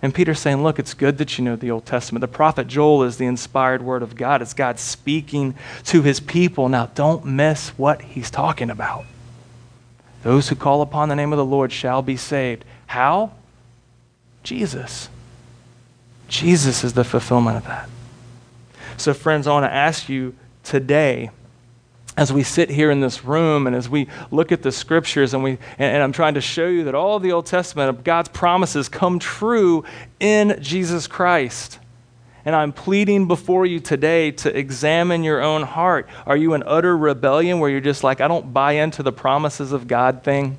And 0.00 0.14
Peter's 0.14 0.38
saying, 0.38 0.62
Look, 0.62 0.78
it's 0.78 0.94
good 0.94 1.18
that 1.18 1.36
you 1.36 1.44
know 1.44 1.56
the 1.56 1.72
Old 1.72 1.84
Testament. 1.84 2.20
The 2.20 2.28
prophet 2.28 2.68
Joel 2.68 3.02
is 3.02 3.16
the 3.16 3.26
inspired 3.26 3.82
word 3.82 4.02
of 4.02 4.14
God. 4.14 4.40
It's 4.40 4.54
God 4.54 4.78
speaking 4.78 5.56
to 5.86 6.02
his 6.02 6.20
people. 6.20 6.68
Now, 6.68 6.86
don't 6.94 7.24
miss 7.24 7.70
what 7.70 8.02
he's 8.02 8.30
talking 8.30 8.70
about. 8.70 9.04
Those 10.22 10.48
who 10.48 10.54
call 10.54 10.82
upon 10.82 11.08
the 11.08 11.16
name 11.16 11.32
of 11.32 11.36
the 11.36 11.44
Lord 11.44 11.72
shall 11.72 12.02
be 12.02 12.16
saved. 12.16 12.64
How? 12.86 13.32
Jesus. 14.42 15.08
Jesus 16.28 16.84
is 16.84 16.92
the 16.92 17.04
fulfillment 17.04 17.56
of 17.56 17.64
that. 17.64 17.88
So, 18.96 19.14
friends, 19.14 19.46
I 19.46 19.52
want 19.52 19.64
to 19.64 19.72
ask 19.72 20.08
you 20.08 20.34
today 20.64 21.30
as 22.16 22.32
we 22.32 22.42
sit 22.42 22.68
here 22.68 22.90
in 22.90 23.00
this 23.00 23.24
room 23.24 23.68
and 23.68 23.76
as 23.76 23.88
we 23.88 24.08
look 24.32 24.50
at 24.50 24.62
the 24.62 24.72
scriptures 24.72 25.34
and 25.34 25.44
we 25.44 25.52
and, 25.52 25.94
and, 25.94 26.02
I'm 26.02 26.10
trying 26.10 26.34
to 26.34 26.40
show 26.40 26.66
you 26.66 26.84
that 26.84 26.94
all 26.96 27.20
the 27.20 27.30
Old 27.30 27.46
Testament 27.46 27.90
of 27.90 28.02
God's 28.02 28.28
promises 28.28 28.88
come 28.88 29.20
true 29.20 29.84
in 30.18 30.58
Jesus 30.60 31.06
Christ. 31.06 31.78
And 32.44 32.56
I'm 32.56 32.72
pleading 32.72 33.28
before 33.28 33.66
you 33.66 33.78
today 33.78 34.32
to 34.32 34.56
examine 34.56 35.22
your 35.22 35.40
own 35.40 35.62
heart. 35.62 36.08
Are 36.26 36.36
you 36.36 36.54
in 36.54 36.64
utter 36.66 36.96
rebellion 36.96 37.60
where 37.60 37.70
you're 37.70 37.80
just 37.80 38.02
like, 38.02 38.20
I 38.20 38.26
don't 38.26 38.52
buy 38.52 38.72
into 38.72 39.02
the 39.02 39.12
promises 39.12 39.70
of 39.70 39.86
God 39.86 40.24
thing? 40.24 40.58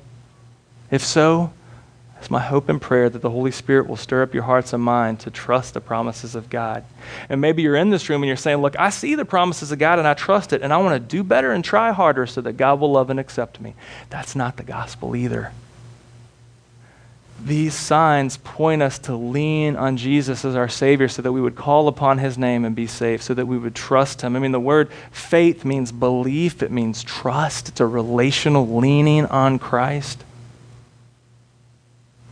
If 0.90 1.04
so, 1.04 1.52
it's 2.20 2.30
my 2.30 2.40
hope 2.40 2.68
and 2.68 2.78
prayer 2.78 3.08
that 3.08 3.22
the 3.22 3.30
Holy 3.30 3.50
Spirit 3.50 3.88
will 3.88 3.96
stir 3.96 4.22
up 4.22 4.34
your 4.34 4.42
hearts 4.42 4.74
and 4.74 4.82
mind 4.82 5.20
to 5.20 5.30
trust 5.30 5.72
the 5.72 5.80
promises 5.80 6.34
of 6.34 6.50
God. 6.50 6.84
And 7.30 7.40
maybe 7.40 7.62
you're 7.62 7.76
in 7.76 7.88
this 7.88 8.10
room 8.10 8.22
and 8.22 8.28
you're 8.28 8.36
saying, 8.36 8.58
Look, 8.58 8.78
I 8.78 8.90
see 8.90 9.14
the 9.14 9.24
promises 9.24 9.72
of 9.72 9.78
God 9.78 9.98
and 9.98 10.06
I 10.06 10.12
trust 10.12 10.52
it, 10.52 10.60
and 10.60 10.70
I 10.70 10.76
want 10.76 11.02
to 11.02 11.16
do 11.16 11.24
better 11.24 11.50
and 11.50 11.64
try 11.64 11.92
harder 11.92 12.26
so 12.26 12.42
that 12.42 12.58
God 12.58 12.78
will 12.78 12.92
love 12.92 13.08
and 13.08 13.18
accept 13.18 13.58
me. 13.58 13.74
That's 14.10 14.36
not 14.36 14.58
the 14.58 14.64
gospel 14.64 15.16
either. 15.16 15.52
These 17.42 17.72
signs 17.72 18.36
point 18.36 18.82
us 18.82 18.98
to 18.98 19.16
lean 19.16 19.74
on 19.76 19.96
Jesus 19.96 20.44
as 20.44 20.54
our 20.54 20.68
Savior 20.68 21.08
so 21.08 21.22
that 21.22 21.32
we 21.32 21.40
would 21.40 21.56
call 21.56 21.88
upon 21.88 22.18
His 22.18 22.36
name 22.36 22.66
and 22.66 22.76
be 22.76 22.86
saved, 22.86 23.22
so 23.22 23.32
that 23.32 23.46
we 23.46 23.56
would 23.56 23.74
trust 23.74 24.20
Him. 24.20 24.36
I 24.36 24.40
mean, 24.40 24.52
the 24.52 24.60
word 24.60 24.90
faith 25.10 25.64
means 25.64 25.90
belief, 25.90 26.62
it 26.62 26.70
means 26.70 27.02
trust, 27.02 27.70
it's 27.70 27.80
a 27.80 27.86
relational 27.86 28.76
leaning 28.76 29.24
on 29.24 29.58
Christ 29.58 30.22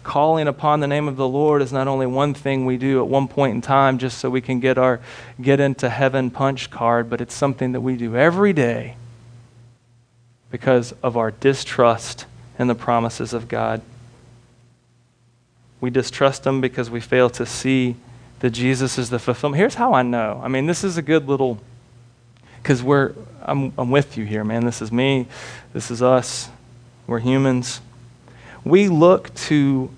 calling 0.08 0.48
upon 0.48 0.80
the 0.80 0.86
name 0.86 1.06
of 1.06 1.16
the 1.16 1.28
Lord 1.28 1.60
is 1.60 1.70
not 1.70 1.86
only 1.86 2.06
one 2.06 2.32
thing 2.32 2.64
we 2.64 2.78
do 2.78 2.98
at 2.98 3.06
one 3.06 3.28
point 3.28 3.54
in 3.54 3.60
time 3.60 3.98
just 3.98 4.16
so 4.16 4.30
we 4.30 4.40
can 4.40 4.58
get 4.58 4.78
our 4.78 5.00
get 5.38 5.60
into 5.60 5.90
heaven 5.90 6.30
punch 6.30 6.70
card, 6.70 7.10
but 7.10 7.20
it's 7.20 7.34
something 7.34 7.72
that 7.72 7.82
we 7.82 7.94
do 7.94 8.16
every 8.16 8.54
day 8.54 8.96
because 10.50 10.94
of 11.02 11.18
our 11.18 11.30
distrust 11.30 12.24
in 12.58 12.68
the 12.68 12.74
promises 12.74 13.34
of 13.34 13.48
God. 13.48 13.82
We 15.78 15.90
distrust 15.90 16.42
them 16.42 16.62
because 16.62 16.88
we 16.88 17.00
fail 17.00 17.28
to 17.28 17.44
see 17.44 17.94
that 18.40 18.50
Jesus 18.50 18.96
is 18.96 19.10
the 19.10 19.18
fulfillment. 19.18 19.58
Here's 19.58 19.74
how 19.74 19.92
I 19.92 20.00
know. 20.00 20.40
I 20.42 20.48
mean, 20.48 20.64
this 20.64 20.84
is 20.84 20.96
a 20.96 21.02
good 21.02 21.28
little 21.28 21.58
because 22.62 22.82
we're 22.82 23.12
I'm, 23.42 23.74
I'm 23.76 23.90
with 23.90 24.16
you 24.16 24.24
here, 24.24 24.42
man. 24.42 24.64
This 24.64 24.80
is 24.80 24.90
me. 24.90 25.26
This 25.74 25.90
is 25.90 26.00
us. 26.00 26.48
We're 27.06 27.18
humans. 27.18 27.82
We 28.64 28.88
look 28.88 29.34
to 29.34 29.90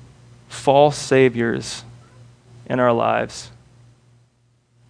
false 0.48 0.96
saviors 0.96 1.84
in 2.66 2.80
our 2.80 2.92
lives. 2.92 3.50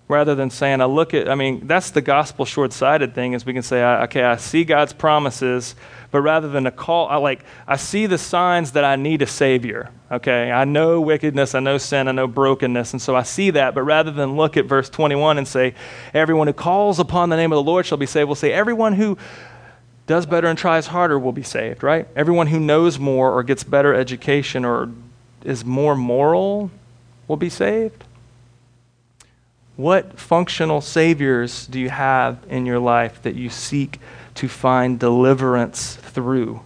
Rather 0.09 0.35
than 0.35 0.51
saying, 0.51 0.81
I 0.81 0.87
look 0.87 1.15
at, 1.15 1.29
I 1.29 1.37
mean, 1.37 1.69
that's 1.69 1.93
the 1.93 2.01
gospel 2.01 2.45
short 2.45 2.73
sighted 2.73 3.15
thing, 3.15 3.33
is 3.33 3.47
we 3.47 3.53
can 3.53 3.63
say, 3.63 3.85
okay, 3.85 4.25
I 4.25 4.37
see 4.37 4.65
God's 4.65 4.93
promises, 4.93 5.77
but 6.11 6.21
rather 6.21 6.49
than 6.49 6.67
a 6.67 6.73
call, 6.73 7.07
I 7.09 7.17
like, 7.17 7.45
I 7.69 7.77
see 7.77 8.07
the 8.07 8.19
signs 8.19 8.73
that 8.73 8.83
I 8.83 8.97
need 8.97 9.23
a 9.23 9.27
savior. 9.27 9.91
Okay, 10.11 10.51
I 10.51 10.65
know 10.65 11.01
wickedness, 11.01 11.55
I 11.55 11.61
know 11.61 11.79
sin, 11.79 12.09
I 12.09 12.13
know 12.13 12.27
brokenness, 12.27 12.93
and 12.93 13.01
so 13.01 13.15
I 13.15 13.23
see 13.23 13.51
that, 13.51 13.73
but 13.73 13.83
rather 13.83 14.11
than 14.11 14.35
look 14.35 14.57
at 14.57 14.65
verse 14.65 14.91
21 14.91 15.39
and 15.39 15.47
say, 15.47 15.75
everyone 16.13 16.49
who 16.49 16.55
calls 16.55 16.99
upon 16.99 17.29
the 17.29 17.37
name 17.37 17.53
of 17.53 17.57
the 17.57 17.63
Lord 17.63 17.87
shall 17.87 17.99
be 17.99 18.07
saved, 18.07 18.27
we'll 18.27 18.35
say, 18.35 18.53
everyone 18.53 18.95
who 18.95 19.17
does 20.11 20.27
better 20.27 20.49
and 20.49 20.59
tries 20.59 20.89
harder 20.89 21.17
will 21.17 21.31
be 21.31 21.45
saved, 21.45 21.85
right? 21.85 22.09
Everyone 22.17 22.49
who 22.49 22.59
knows 22.59 22.99
more 22.99 23.33
or 23.33 23.45
gets 23.45 23.63
better 23.63 23.95
education 23.95 24.65
or 24.65 24.91
is 25.45 25.65
more 25.65 25.95
moral 25.95 26.73
will 27.29 27.37
be 27.37 27.49
saved? 27.49 28.03
What 29.77 30.19
functional 30.19 30.81
saviors 30.81 31.65
do 31.69 31.79
you 31.79 31.91
have 31.91 32.45
in 32.49 32.67
your 32.67 32.81
life 32.81 33.23
that 33.23 33.37
you 33.37 33.51
seek 33.51 34.01
to 34.35 34.49
find 34.49 34.99
deliverance 34.99 35.95
through? 35.95 36.63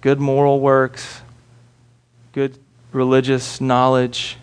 Good 0.00 0.18
moral 0.18 0.58
works, 0.58 1.22
good 2.32 2.58
religious 2.90 3.60
knowledge. 3.60 4.36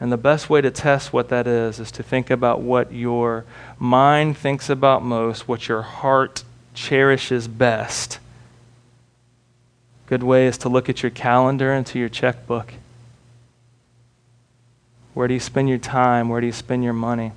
And 0.00 0.12
the 0.12 0.16
best 0.16 0.48
way 0.48 0.60
to 0.60 0.70
test 0.70 1.12
what 1.12 1.28
that 1.30 1.46
is 1.46 1.80
is 1.80 1.90
to 1.92 2.02
think 2.02 2.30
about 2.30 2.60
what 2.60 2.92
your 2.92 3.44
mind 3.78 4.38
thinks 4.38 4.70
about 4.70 5.04
most, 5.04 5.48
what 5.48 5.68
your 5.68 5.82
heart 5.82 6.44
cherishes 6.74 7.48
best 7.48 8.20
good 10.08 10.22
way 10.22 10.46
is 10.46 10.56
to 10.56 10.70
look 10.70 10.88
at 10.88 11.02
your 11.02 11.10
calendar 11.10 11.70
and 11.72 11.86
to 11.86 11.98
your 11.98 12.08
checkbook. 12.08 12.72
Where 15.12 15.28
do 15.28 15.34
you 15.34 15.40
spend 15.40 15.68
your 15.68 15.78
time? 15.78 16.30
Where 16.30 16.40
do 16.40 16.46
you 16.46 16.52
spend 16.52 16.82
your 16.82 16.94
money? 16.94 17.32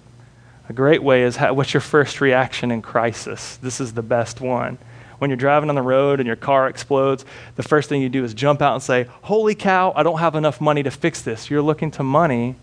A 0.69 0.73
great 0.73 1.03
way 1.03 1.23
is 1.23 1.35
how, 1.35 1.53
what's 1.53 1.73
your 1.73 1.81
first 1.81 2.21
reaction 2.21 2.71
in 2.71 2.81
crisis? 2.81 3.57
This 3.57 3.81
is 3.81 3.93
the 3.93 4.01
best 4.01 4.39
one. 4.39 4.77
When 5.21 5.29
you're 5.29 5.37
driving 5.37 5.69
on 5.69 5.75
the 5.75 5.83
road 5.83 6.19
and 6.19 6.25
your 6.25 6.35
car 6.35 6.67
explodes, 6.67 7.25
the 7.55 7.61
first 7.61 7.89
thing 7.89 8.01
you 8.01 8.09
do 8.09 8.23
is 8.23 8.33
jump 8.33 8.59
out 8.59 8.73
and 8.73 8.81
say, 8.81 9.05
Holy 9.21 9.53
cow, 9.53 9.93
I 9.95 10.01
don't 10.01 10.17
have 10.17 10.33
enough 10.33 10.59
money 10.59 10.81
to 10.81 10.89
fix 10.89 11.21
this. 11.21 11.51
You're 11.51 11.61
looking 11.61 11.91
to 11.91 12.03
money 12.03 12.55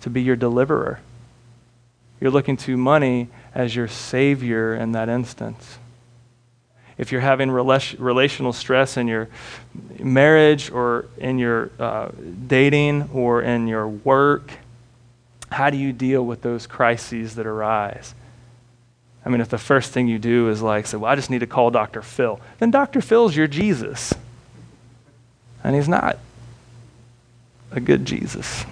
to 0.00 0.08
be 0.08 0.22
your 0.22 0.36
deliverer. 0.36 1.00
You're 2.18 2.30
looking 2.30 2.56
to 2.58 2.78
money 2.78 3.28
as 3.54 3.76
your 3.76 3.86
savior 3.86 4.74
in 4.74 4.92
that 4.92 5.10
instance 5.10 5.78
if 7.00 7.10
you're 7.10 7.22
having 7.22 7.50
relational 7.50 8.52
stress 8.52 8.98
in 8.98 9.08
your 9.08 9.30
marriage 9.98 10.70
or 10.70 11.06
in 11.16 11.38
your 11.38 11.70
uh, 11.78 12.10
dating 12.46 13.08
or 13.14 13.40
in 13.40 13.66
your 13.66 13.88
work, 13.88 14.52
how 15.50 15.70
do 15.70 15.78
you 15.78 15.94
deal 15.94 16.22
with 16.26 16.42
those 16.42 16.66
crises 16.66 17.36
that 17.36 17.46
arise? 17.46 18.14
I 19.24 19.28
mean, 19.28 19.40
if 19.40 19.48
the 19.48 19.58
first 19.58 19.92
thing 19.92 20.08
you 20.08 20.18
do 20.18 20.48
is 20.48 20.62
like, 20.62 20.86
say, 20.86 20.96
well, 20.96 21.10
I 21.10 21.14
just 21.14 21.30
need 21.30 21.40
to 21.40 21.46
call 21.46 21.70
Dr. 21.70 22.02
Phil, 22.02 22.40
then 22.58 22.70
Dr. 22.70 23.00
Phil's 23.00 23.36
your 23.36 23.46
Jesus. 23.46 24.14
And 25.62 25.76
he's 25.76 25.88
not 25.88 26.18
a 27.70 27.80
good 27.80 28.04
Jesus. 28.04 28.64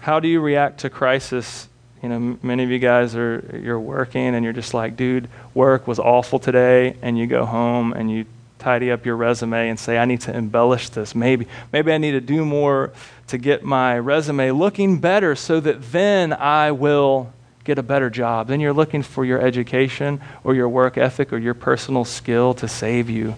How 0.00 0.18
do 0.18 0.26
you 0.26 0.40
react 0.40 0.80
to 0.80 0.90
crisis 0.90 1.68
you 2.02 2.08
know, 2.08 2.36
many 2.42 2.64
of 2.64 2.70
you 2.70 2.80
guys 2.80 3.14
are 3.14 3.60
you're 3.62 3.78
working 3.78 4.34
and 4.34 4.42
you're 4.42 4.52
just 4.52 4.74
like, 4.74 4.96
dude, 4.96 5.28
work 5.54 5.86
was 5.86 6.00
awful 6.00 6.40
today, 6.40 6.96
and 7.00 7.16
you 7.16 7.28
go 7.28 7.46
home 7.46 7.92
and 7.92 8.10
you 8.10 8.26
tidy 8.62 8.92
up 8.92 9.04
your 9.04 9.16
resume 9.16 9.68
and 9.68 9.78
say, 9.78 9.98
I 9.98 10.04
need 10.04 10.20
to 10.22 10.34
embellish 10.34 10.88
this. 10.90 11.16
Maybe, 11.16 11.48
maybe 11.72 11.92
I 11.92 11.98
need 11.98 12.12
to 12.12 12.20
do 12.20 12.44
more 12.44 12.92
to 13.26 13.36
get 13.36 13.64
my 13.64 13.98
resume 13.98 14.52
looking 14.52 15.00
better 15.00 15.34
so 15.34 15.58
that 15.60 15.90
then 15.90 16.32
I 16.32 16.70
will 16.70 17.32
get 17.64 17.78
a 17.78 17.82
better 17.82 18.08
job. 18.08 18.46
Then 18.46 18.60
you're 18.60 18.72
looking 18.72 19.02
for 19.02 19.24
your 19.24 19.40
education 19.40 20.20
or 20.44 20.54
your 20.54 20.68
work 20.68 20.96
ethic 20.96 21.32
or 21.32 21.38
your 21.38 21.54
personal 21.54 22.04
skill 22.04 22.54
to 22.54 22.68
save 22.68 23.10
you. 23.10 23.34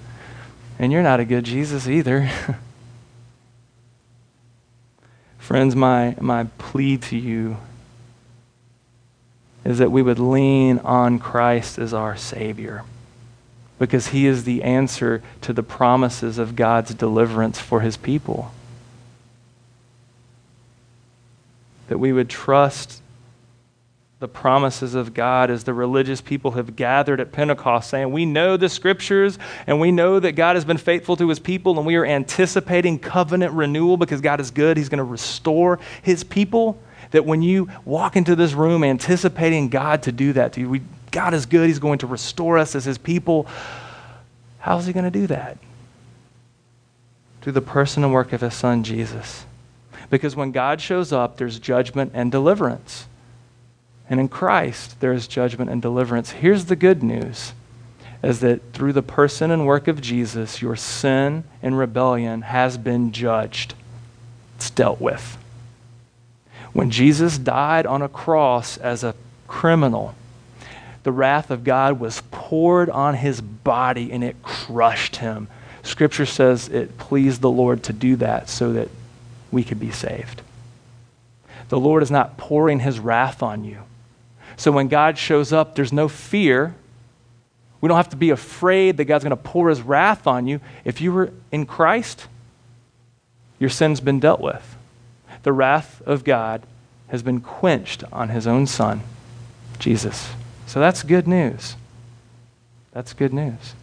And 0.79 0.93
you're 0.93 1.03
not 1.03 1.21
a 1.21 1.25
good 1.25 1.45
Jesus 1.45 1.89
either. 1.89 2.31
Friends, 5.39 5.75
my, 5.75 6.17
my 6.21 6.45
plea 6.59 6.99
to 6.99 7.17
you 7.17 7.57
is 9.65 9.79
that 9.79 9.91
we 9.91 10.03
would 10.03 10.19
lean 10.19 10.81
on 10.81 11.19
Christ 11.19 11.79
as 11.79 11.95
our 11.95 12.15
Savior 12.15 12.85
because 13.79 14.09
He 14.09 14.27
is 14.27 14.45
the 14.45 14.63
answer 14.63 15.23
to 15.43 15.53
the 15.53 15.63
promises 15.63 16.39
of 16.39 16.57
God's 16.57 16.95
deliverance 16.95 17.59
for 17.59 17.81
His 17.81 17.97
people. 17.97 18.53
That 21.89 21.99
we 21.99 22.13
would 22.13 22.31
trust 22.31 23.03
the 24.25 24.29
promises 24.29 24.95
of 24.95 25.13
God 25.13 25.51
as 25.51 25.65
the 25.65 25.75
religious 25.75 26.23
people 26.23 26.53
have 26.53 26.77
gathered 26.77 27.21
at 27.21 27.31
Pentecost, 27.31 27.91
saying, 27.91 28.11
We 28.11 28.25
know 28.25 28.57
the 28.57 28.71
scriptures 28.71 29.39
and 29.67 29.81
we 29.81 29.93
know 29.93 30.19
that 30.19 30.33
God 30.33 30.57
has 30.57 30.65
been 30.65 30.79
faithful 30.79 31.15
to 31.17 31.29
his 31.29 31.39
people, 31.39 31.77
and 31.77 31.87
we 31.87 31.97
are 31.97 32.07
anticipating 32.07 32.99
covenant 32.99 33.53
renewal 33.53 33.99
because 33.99 34.23
God 34.23 34.41
is 34.41 34.51
good. 34.51 34.79
He's 34.79 34.89
going 34.89 34.97
to 34.97 35.05
restore 35.05 35.79
his 36.01 36.25
people 36.25 36.79
that 37.11 37.27
when 37.27 37.43
you 37.43 37.69
walk 37.85 38.17
into 38.17 38.35
this 38.35 38.55
room 38.55 38.83
anticipating 38.83 39.69
God 39.69 40.03
to 40.05 40.13
do 40.13 40.33
that 40.33 40.55
to 40.55 40.61
you, 40.61 40.71
we, 40.71 40.81
God 41.15 41.33
is 41.33 41.47
good, 41.47 41.69
He's 41.69 41.79
going 41.79 41.99
to 41.99 42.09
restore 42.09 42.59
us 42.59 42.75
as 42.75 42.85
His 42.85 42.99
people. 42.99 43.47
How's 44.59 44.87
He 44.87 44.93
going 44.93 45.05
to 45.05 45.11
do 45.13 45.29
that? 45.29 45.57
Through 47.41 47.53
the 47.53 47.61
person 47.61 48.03
and 48.03 48.13
work 48.13 48.33
of 48.33 48.41
His 48.41 48.55
Son, 48.55 48.83
Jesus. 48.83 49.47
Because 50.11 50.35
when 50.35 50.51
God 50.51 50.81
shows 50.81 51.13
up, 51.13 51.37
there's 51.37 51.61
judgment 51.61 52.11
and 52.15 52.33
deliverance. 52.33 53.07
And 54.11 54.19
in 54.19 54.29
Christ, 54.29 54.99
there 54.99 55.13
is 55.13 55.29
judgment 55.29 55.71
and 55.71 55.81
deliverance. 55.81 56.33
Here's 56.33 56.65
the 56.65 56.77
good 56.77 57.03
news 57.03 57.53
is 58.23 58.41
that 58.41 58.73
through 58.73 58.93
the 58.93 59.03
person 59.03 59.53
and 59.53 59.67
work 59.67 59.87
of 59.87 60.01
Jesus, 60.01 60.61
your 60.61 60.75
sin 60.75 61.45
and 61.63 61.79
rebellion 61.79 62.43
has 62.43 62.77
been 62.77 63.13
judged. 63.13 63.75
It's 64.57 64.71
dealt 64.71 65.01
with. 65.01 65.37
When 66.73 66.91
Jesus 66.91 67.39
died 67.39 67.87
on 67.87 68.03
a 68.03 68.09
cross 68.09 68.79
as 68.79 69.05
a 69.05 69.15
criminal, 69.47 70.15
the 71.05 71.13
wrath 71.13 71.51
of 71.51 71.65
God 71.65 72.01
was 72.01 72.23
poured 72.31 72.91
on 72.91 73.15
his 73.15 73.41
body 73.41 74.11
and 74.11 74.25
it 74.25 74.43
crushed 74.43 75.17
him. 75.17 75.49
Scripture 75.83 76.27
says 76.27 76.69
it 76.69 76.99
pleased 76.99 77.43
the 77.43 77.51
Lord 77.51 77.83
to 77.85 77.93
do 77.93 78.17
that 78.17 78.49
so 78.49 78.73
that 78.73 78.89
we 79.53 79.63
could 79.63 79.79
be 79.79 79.91
saved. 79.91 80.43
The 81.69 81.79
Lord 81.79 82.03
is 82.03 82.11
not 82.11 82.37
pouring 82.37 82.81
his 82.81 82.99
wrath 82.99 83.43
on 83.43 83.65
you. 83.65 83.79
So 84.57 84.73
when 84.73 84.89
God 84.89 85.19
shows 85.19 85.53
up, 85.53 85.75
there's 85.75 85.93
no 85.93 86.09
fear. 86.09 86.75
We 87.81 87.89
don't 87.89 87.97
have 87.97 88.11
to 88.11 88.17
be 88.17 88.31
afraid 88.31 88.97
that 88.97 89.05
God's 89.05 89.25
going 89.25 89.31
to 89.31 89.37
pour 89.37 89.69
his 89.69 89.83
wrath 89.83 90.27
on 90.27 90.47
you. 90.47 90.61
If 90.85 91.01
you 91.01 91.13
were 91.13 91.33
in 91.53 91.67
Christ, 91.67 92.29
your 93.59 93.71
sin's 93.71 94.01
been 94.01 94.21
dealt 94.21 94.41
with 94.41 94.77
the 95.43 95.53
wrath 95.53 96.01
of 96.07 96.25
God 96.25 96.63
has 97.09 97.23
been 97.23 97.41
quenched 97.41 98.03
on 98.11 98.31
his 98.31 98.47
own 98.47 98.67
son, 98.67 99.03
Jesus. 99.79 100.31
So 100.67 100.81
that's 100.81 101.03
good 101.03 101.29
news. 101.29 101.77
That's 102.93 103.13
good 103.13 103.33
news. 103.33 103.75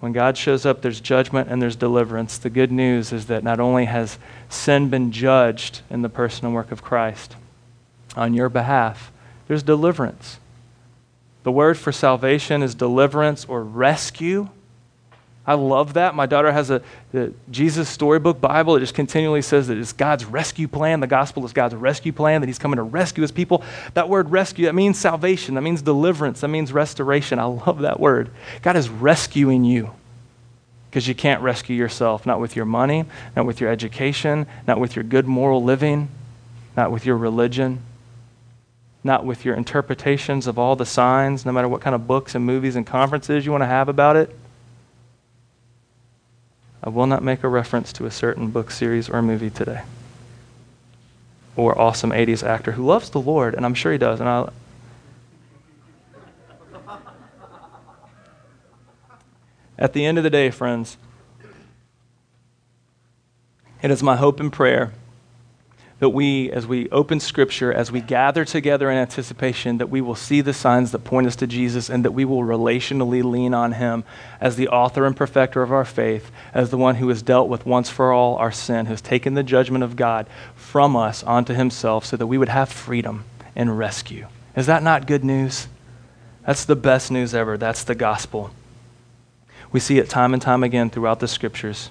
When 0.00 0.12
God 0.12 0.38
shows 0.38 0.64
up, 0.64 0.80
there's 0.80 1.00
judgment 1.00 1.48
and 1.50 1.60
there's 1.60 1.74
deliverance. 1.74 2.38
The 2.38 2.50
good 2.50 2.70
news 2.70 3.12
is 3.12 3.26
that 3.26 3.42
not 3.42 3.58
only 3.58 3.86
has 3.86 4.18
sin 4.48 4.88
been 4.88 5.10
judged 5.10 5.80
in 5.90 6.02
the 6.02 6.08
person 6.08 6.46
and 6.46 6.54
work 6.54 6.70
of 6.70 6.82
Christ 6.82 7.34
on 8.14 8.32
your 8.32 8.48
behalf, 8.48 9.10
there's 9.48 9.62
deliverance. 9.62 10.38
The 11.42 11.50
word 11.52 11.78
for 11.78 11.90
salvation 11.90 12.62
is 12.62 12.74
deliverance 12.74 13.44
or 13.44 13.64
rescue. 13.64 14.50
I 15.48 15.54
love 15.54 15.94
that. 15.94 16.14
My 16.14 16.26
daughter 16.26 16.52
has 16.52 16.70
a 16.70 16.82
Jesus 17.50 17.88
storybook 17.88 18.38
Bible. 18.38 18.76
It 18.76 18.80
just 18.80 18.92
continually 18.92 19.40
says 19.40 19.68
that 19.68 19.78
it's 19.78 19.94
God's 19.94 20.26
rescue 20.26 20.68
plan. 20.68 21.00
The 21.00 21.06
gospel 21.06 21.42
is 21.46 21.54
God's 21.54 21.74
rescue 21.74 22.12
plan, 22.12 22.42
that 22.42 22.48
He's 22.48 22.58
coming 22.58 22.76
to 22.76 22.82
rescue 22.82 23.22
His 23.22 23.32
people. 23.32 23.64
That 23.94 24.10
word 24.10 24.30
rescue, 24.30 24.66
that 24.66 24.74
means 24.74 24.98
salvation, 24.98 25.54
that 25.54 25.62
means 25.62 25.80
deliverance, 25.80 26.42
that 26.42 26.48
means 26.48 26.70
restoration. 26.70 27.38
I 27.38 27.44
love 27.44 27.78
that 27.78 27.98
word. 27.98 28.28
God 28.60 28.76
is 28.76 28.90
rescuing 28.90 29.64
you 29.64 29.92
because 30.90 31.08
you 31.08 31.14
can't 31.14 31.40
rescue 31.40 31.74
yourself, 31.74 32.26
not 32.26 32.40
with 32.40 32.54
your 32.54 32.66
money, 32.66 33.06
not 33.34 33.46
with 33.46 33.58
your 33.58 33.70
education, 33.70 34.46
not 34.66 34.78
with 34.78 34.96
your 34.96 35.02
good 35.02 35.26
moral 35.26 35.64
living, 35.64 36.10
not 36.76 36.92
with 36.92 37.06
your 37.06 37.16
religion, 37.16 37.80
not 39.02 39.24
with 39.24 39.46
your 39.46 39.54
interpretations 39.54 40.46
of 40.46 40.58
all 40.58 40.76
the 40.76 40.84
signs, 40.84 41.46
no 41.46 41.52
matter 41.52 41.68
what 41.68 41.80
kind 41.80 41.94
of 41.94 42.06
books 42.06 42.34
and 42.34 42.44
movies 42.44 42.76
and 42.76 42.86
conferences 42.86 43.46
you 43.46 43.50
want 43.50 43.62
to 43.62 43.66
have 43.66 43.88
about 43.88 44.14
it. 44.14 44.38
I 46.82 46.90
will 46.90 47.06
not 47.06 47.22
make 47.22 47.42
a 47.42 47.48
reference 47.48 47.92
to 47.94 48.06
a 48.06 48.10
certain 48.10 48.50
book 48.50 48.70
series 48.70 49.08
or 49.08 49.20
movie 49.22 49.50
today. 49.50 49.82
Or 51.56 51.78
awesome 51.78 52.10
80s 52.10 52.46
actor 52.46 52.72
who 52.72 52.84
loves 52.86 53.10
the 53.10 53.20
Lord, 53.20 53.54
and 53.54 53.64
I'm 53.66 53.74
sure 53.74 53.92
he 53.92 53.98
does. 53.98 54.20
And 54.20 54.28
I, 54.28 54.48
At 59.78 59.92
the 59.92 60.04
end 60.04 60.18
of 60.18 60.24
the 60.24 60.30
day, 60.30 60.50
friends, 60.50 60.96
it 63.82 63.90
is 63.90 64.02
my 64.02 64.16
hope 64.16 64.40
and 64.40 64.52
prayer 64.52 64.92
that 66.00 66.10
we, 66.10 66.50
as 66.52 66.66
we 66.66 66.88
open 66.90 67.18
Scripture, 67.18 67.72
as 67.72 67.90
we 67.90 68.00
gather 68.00 68.44
together 68.44 68.88
in 68.90 68.96
anticipation, 68.96 69.78
that 69.78 69.90
we 69.90 70.00
will 70.00 70.14
see 70.14 70.40
the 70.40 70.52
signs 70.52 70.92
that 70.92 71.00
point 71.00 71.26
us 71.26 71.34
to 71.36 71.46
Jesus 71.46 71.90
and 71.90 72.04
that 72.04 72.12
we 72.12 72.24
will 72.24 72.42
relationally 72.42 73.24
lean 73.24 73.52
on 73.52 73.72
Him 73.72 74.04
as 74.40 74.54
the 74.54 74.68
author 74.68 75.06
and 75.06 75.16
perfecter 75.16 75.60
of 75.62 75.72
our 75.72 75.84
faith, 75.84 76.30
as 76.54 76.70
the 76.70 76.76
one 76.76 76.96
who 76.96 77.08
has 77.08 77.22
dealt 77.22 77.48
with 77.48 77.66
once 77.66 77.90
for 77.90 78.12
all 78.12 78.36
our 78.36 78.52
sin, 78.52 78.86
who 78.86 78.92
has 78.92 79.00
taken 79.00 79.34
the 79.34 79.42
judgment 79.42 79.82
of 79.82 79.96
God 79.96 80.28
from 80.54 80.94
us 80.94 81.24
onto 81.24 81.52
Himself 81.52 82.06
so 82.06 82.16
that 82.16 82.28
we 82.28 82.38
would 82.38 82.48
have 82.48 82.68
freedom 82.68 83.24
and 83.56 83.76
rescue. 83.76 84.28
Is 84.54 84.66
that 84.66 84.84
not 84.84 85.08
good 85.08 85.24
news? 85.24 85.66
That's 86.46 86.64
the 86.64 86.76
best 86.76 87.10
news 87.10 87.34
ever. 87.34 87.58
That's 87.58 87.82
the 87.82 87.96
gospel. 87.96 88.50
We 89.72 89.80
see 89.80 89.98
it 89.98 90.08
time 90.08 90.32
and 90.32 90.40
time 90.40 90.62
again 90.62 90.90
throughout 90.90 91.18
the 91.18 91.28
Scriptures. 91.28 91.90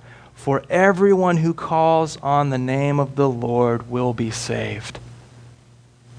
For 0.41 0.63
everyone 0.71 1.37
who 1.37 1.53
calls 1.53 2.17
on 2.17 2.49
the 2.49 2.57
name 2.57 2.99
of 2.99 3.15
the 3.15 3.29
Lord 3.29 3.91
will 3.91 4.11
be 4.11 4.31
saved. 4.31 4.97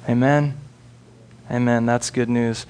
Amen. 0.09 0.57
Amen. 1.51 1.87
That's 1.87 2.11
good 2.11 2.29
news. 2.29 2.65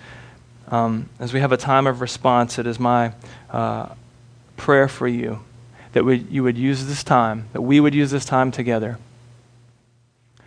Um, 0.68 1.10
as 1.18 1.34
we 1.34 1.40
have 1.40 1.52
a 1.52 1.58
time 1.58 1.86
of 1.86 2.00
response, 2.00 2.58
it 2.58 2.66
is 2.66 2.80
my 2.80 3.12
uh, 3.50 3.90
prayer 4.56 4.88
for 4.88 5.06
you 5.06 5.40
that 5.92 6.06
we, 6.06 6.20
you 6.30 6.42
would 6.42 6.56
use 6.56 6.86
this 6.86 7.04
time, 7.04 7.48
that 7.52 7.60
we 7.60 7.80
would 7.80 7.94
use 7.94 8.10
this 8.10 8.24
time 8.24 8.50
together 8.50 8.96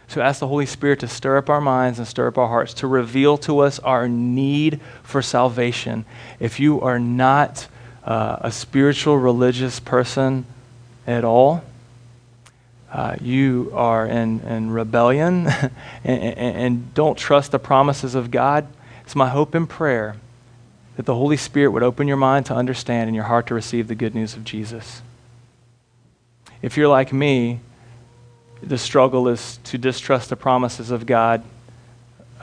to 0.08 0.24
ask 0.24 0.40
the 0.40 0.48
Holy 0.48 0.66
Spirit 0.66 1.02
to 1.02 1.08
stir 1.08 1.38
up 1.38 1.52
our 1.52 1.62
minds 1.62 2.00
and 2.00 2.08
stir 2.08 2.30
up 2.30 2.40
our 2.40 2.48
hearts, 2.48 2.74
to 2.74 2.88
reveal 2.88 3.38
to 3.38 3.60
us 3.60 3.78
our 3.78 4.10
need 4.10 4.82
for 5.04 5.22
salvation. 5.22 6.04
If 6.40 6.60
you 6.60 6.82
are 6.82 6.98
not 6.98 7.68
uh, 8.04 8.38
a 8.42 8.52
spiritual, 8.52 9.20
religious 9.20 9.80
person 9.80 10.48
at 11.08 11.24
all, 11.24 11.64
uh, 12.92 13.16
you 13.20 13.72
are 13.74 14.06
in, 14.06 14.40
in 14.42 14.72
rebellion 14.72 15.48
and, 16.04 16.24
and, 16.24 16.58
and 16.58 16.94
don't 16.94 17.18
trust 17.18 17.52
the 17.52 17.60
promises 17.60 18.16
of 18.16 18.32
God, 18.32 18.68
it's 19.04 19.16
my 19.16 19.30
hope 19.30 19.54
and 19.54 19.70
prayer 19.70 20.16
that 20.96 21.06
the 21.06 21.16
Holy 21.16 21.38
Spirit 21.38 21.72
would 21.72 21.84
open 21.84 22.08
your 22.08 22.18
mind 22.18 22.46
to 22.48 22.54
understand 22.54 23.08
and 23.08 23.16
your 23.16 23.26
heart 23.26 23.48
to 23.48 23.54
receive 23.54 23.88
the 23.88 23.96
good 23.96 24.16
news 24.16 24.36
of 24.36 24.44
Jesus. 24.44 25.02
If 26.62 26.78
you're 26.78 26.88
like 26.88 27.12
me, 27.12 27.60
the 28.64 28.78
struggle 28.78 29.28
is 29.28 29.60
to 29.66 29.78
distrust 29.78 30.30
the 30.30 30.36
promises 30.36 30.90
of 30.90 31.06
God 31.06 31.44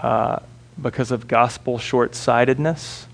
uh, 0.01 0.41
because 0.81 1.11
of 1.11 1.27
gospel 1.27 1.79
short 1.79 2.15
sightedness. 2.15 3.07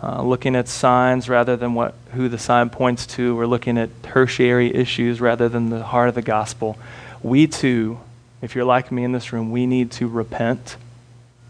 Uh, 0.00 0.22
looking 0.22 0.54
at 0.54 0.68
signs 0.68 1.28
rather 1.28 1.56
than 1.56 1.74
what, 1.74 1.92
who 2.12 2.28
the 2.28 2.38
sign 2.38 2.70
points 2.70 3.04
to. 3.04 3.34
We're 3.34 3.46
looking 3.46 3.76
at 3.76 3.90
tertiary 4.04 4.72
issues 4.72 5.20
rather 5.20 5.48
than 5.48 5.70
the 5.70 5.82
heart 5.82 6.08
of 6.08 6.14
the 6.14 6.22
gospel. 6.22 6.78
We 7.20 7.48
too, 7.48 7.98
if 8.40 8.54
you're 8.54 8.64
like 8.64 8.92
me 8.92 9.02
in 9.02 9.10
this 9.10 9.32
room, 9.32 9.50
we 9.50 9.66
need 9.66 9.90
to 9.92 10.06
repent. 10.06 10.76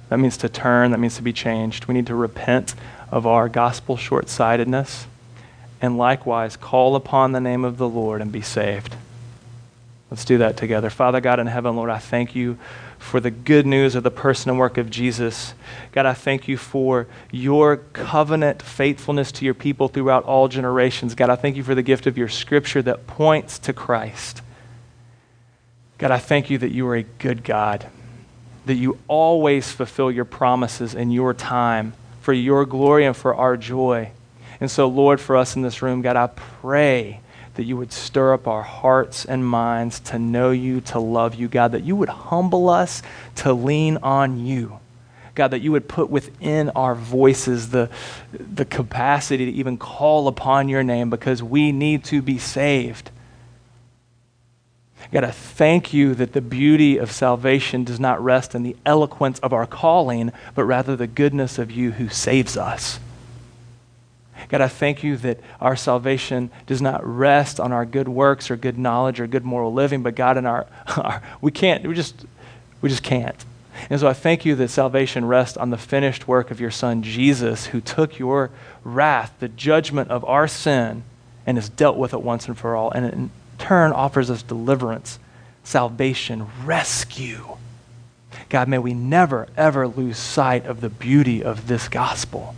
That 0.09 0.19
means 0.19 0.39
to 0.39 0.49
turn, 0.49 0.93
that 0.93 0.99
means 0.99 1.17
to 1.17 1.23
be 1.23 1.35
changed. 1.35 1.87
We 1.87 1.95
need 1.95 2.07
to 2.07 2.15
repent 2.15 2.75
of 3.11 3.27
our 3.27 3.51
gospel 3.51 3.99
short 3.99 4.31
sightedness 4.31 5.07
and 5.83 5.99
likewise 5.99 6.57
call 6.57 6.97
upon 6.97 7.33
the 7.33 7.41
name 7.41 7.65
of 7.65 7.77
the 7.77 7.89
Lord 7.89 8.23
and 8.23 8.33
be 8.33 8.41
saved. 8.41 8.97
Let's 10.11 10.25
do 10.25 10.39
that 10.39 10.57
together. 10.57 10.89
Father 10.89 11.21
God 11.21 11.39
in 11.39 11.47
heaven, 11.47 11.77
Lord, 11.77 11.91
I 11.91 11.99
thank 11.99 12.35
you 12.35 12.59
for 12.99 13.21
the 13.21 13.31
good 13.31 13.67
news 13.67 13.95
of 13.95 14.03
the 14.03 14.11
person 14.11 14.51
and 14.51 14.59
work 14.59 14.77
of 14.77 14.91
Jesus. 14.91 15.55
God, 15.93 16.05
I 16.05 16.15
thank 16.15 16.49
you 16.49 16.57
for 16.57 17.07
your 17.31 17.77
covenant 17.77 18.61
faithfulness 18.61 19.33
to 19.33 19.45
your 19.45 19.55
people 19.55 19.89
throughout 19.89 20.25
all 20.25 20.49
generations. 20.49 21.15
God, 21.15 21.31
I 21.31 21.37
thank 21.37 21.57
you 21.57 21.63
for 21.63 21.75
the 21.75 21.83
gift 21.83 22.07
of 22.07 22.19
your 22.19 22.29
scripture 22.29 22.83
that 22.83 23.07
points 23.07 23.59
to 23.61 23.73
Christ. 23.73 24.43
God, 25.99 26.11
I 26.11 26.19
thank 26.19 26.51
you 26.51 26.59
that 26.59 26.71
you 26.71 26.87
are 26.89 26.97
a 26.97 27.03
good 27.03 27.45
God, 27.45 27.89
that 28.67 28.75
you 28.75 28.99
always 29.09 29.73
fulfill 29.73 30.11
your 30.11 30.25
promises 30.25 30.95
in 30.95 31.11
your 31.11 31.35
time 31.35 31.95
for 32.21 32.33
your 32.33 32.67
glory 32.67 33.07
and 33.07 33.17
for 33.17 33.35
our 33.35 33.57
joy. 33.57 34.13
And 34.61 34.71
so, 34.71 34.87
Lord, 34.89 35.21
for 35.21 35.37
us 35.37 35.57
in 35.57 35.63
this 35.63 35.83
room, 35.83 36.03
God, 36.03 36.17
I 36.17 36.27
pray 36.27 37.21
that 37.59 37.65
you 37.65 37.77
would 37.77 37.91
stir 37.91 38.35
up 38.35 38.47
our 38.47 38.63
hearts 38.63 39.25
and 39.25 39.45
minds 39.45 39.99
to 39.99 40.17
know 40.17 40.53
you, 40.53 40.81
to 40.81 41.01
love 41.01 41.35
you, 41.35 41.49
God, 41.49 41.73
that 41.73 41.83
you 41.83 41.97
would 41.97 42.09
humble 42.09 42.69
us 42.69 43.03
to 43.35 43.53
lean 43.53 43.97
on 43.97 44.47
you. 44.47 44.79
God, 45.35 45.49
that 45.49 45.59
you 45.59 45.73
would 45.73 45.89
put 45.89 46.09
within 46.09 46.71
our 46.77 46.95
voices 46.95 47.71
the, 47.71 47.91
the 48.33 48.65
capacity 48.65 49.47
to 49.47 49.51
even 49.51 49.77
call 49.77 50.29
upon 50.29 50.69
your 50.69 50.85
name 50.85 51.11
because 51.11 51.43
we 51.43 51.73
need 51.73 52.05
to 52.05 52.23
be 52.23 52.39
saved. 52.39 53.11
God, 55.11 55.25
I 55.25 55.33
thank 55.33 55.93
you 55.93 56.15
that 56.15 56.35
the 56.35 56.41
beauty 56.41 56.97
of 56.97 57.11
salvation 57.11 57.83
does 57.83 57.99
not 57.99 58.23
rest 58.23 58.55
in 58.55 58.63
the 58.63 58.77
eloquence 58.87 59.41
of 59.41 59.53
our 59.53 59.67
calling, 59.67 60.31
but 60.55 60.63
rather 60.63 60.95
the 60.95 61.09
goodness 61.09 61.59
of 61.59 61.73
you 61.73 61.91
who 61.91 62.09
saves 62.09 62.57
us. 62.57 63.01
God, 64.49 64.61
I 64.61 64.69
thank 64.69 65.03
you 65.03 65.17
that 65.19 65.41
our 65.61 65.77
salvation 65.77 66.51
does 66.67 66.81
not 66.81 67.05
rest 67.07 67.61
on 67.61 67.73
our 67.73 67.85
good 67.85 68.09
works 68.09 68.51
or 68.51 68.57
good 68.57 68.79
knowledge 68.79 69.21
or 69.21 69.27
good 69.27 69.45
moral 69.45 69.73
living, 69.73 70.03
but 70.03 70.15
God, 70.15 70.37
in 70.37 70.47
our, 70.47 70.67
our 70.97 71.23
we 71.41 71.51
can't, 71.51 71.87
we 71.87 71.95
just, 71.95 72.25
we 72.81 72.89
just 72.89 73.03
can't. 73.03 73.45
And 73.91 74.01
so 74.01 74.09
I 74.09 74.13
thank 74.13 74.45
you 74.45 74.55
that 74.57 74.69
salvation 74.69 75.25
rests 75.27 75.57
on 75.57 75.71
the 75.71 75.79
finished 75.79 76.27
work 76.27 76.51
of 76.51 76.61
your 76.61 76.71
Son, 76.71 77.03
Jesus, 77.03 77.67
who 77.67 77.81
took 77.81 78.19
your 78.19 78.51
wrath, 78.85 79.35
the 79.39 79.49
judgment 79.49 80.11
of 80.11 80.25
our 80.25 80.49
sin, 80.49 81.05
and 81.47 81.57
has 81.57 81.69
dealt 81.69 81.97
with 81.97 82.13
it 82.13 82.23
once 82.23 82.49
and 82.49 82.59
for 82.59 82.75
all, 82.75 82.91
and 82.91 83.07
in 83.07 83.31
turn 83.59 83.93
offers 83.93 84.31
us 84.31 84.43
deliverance, 84.43 85.19
salvation, 85.63 86.47
rescue. 86.65 87.57
God, 88.49 88.69
may 88.69 88.79
we 88.79 88.95
never, 88.95 89.49
ever 89.57 89.87
lose 89.87 90.19
sight 90.19 90.67
of 90.67 90.81
the 90.81 90.89
beauty 90.89 91.43
of 91.43 91.69
this 91.69 91.89
gospel. 91.89 92.55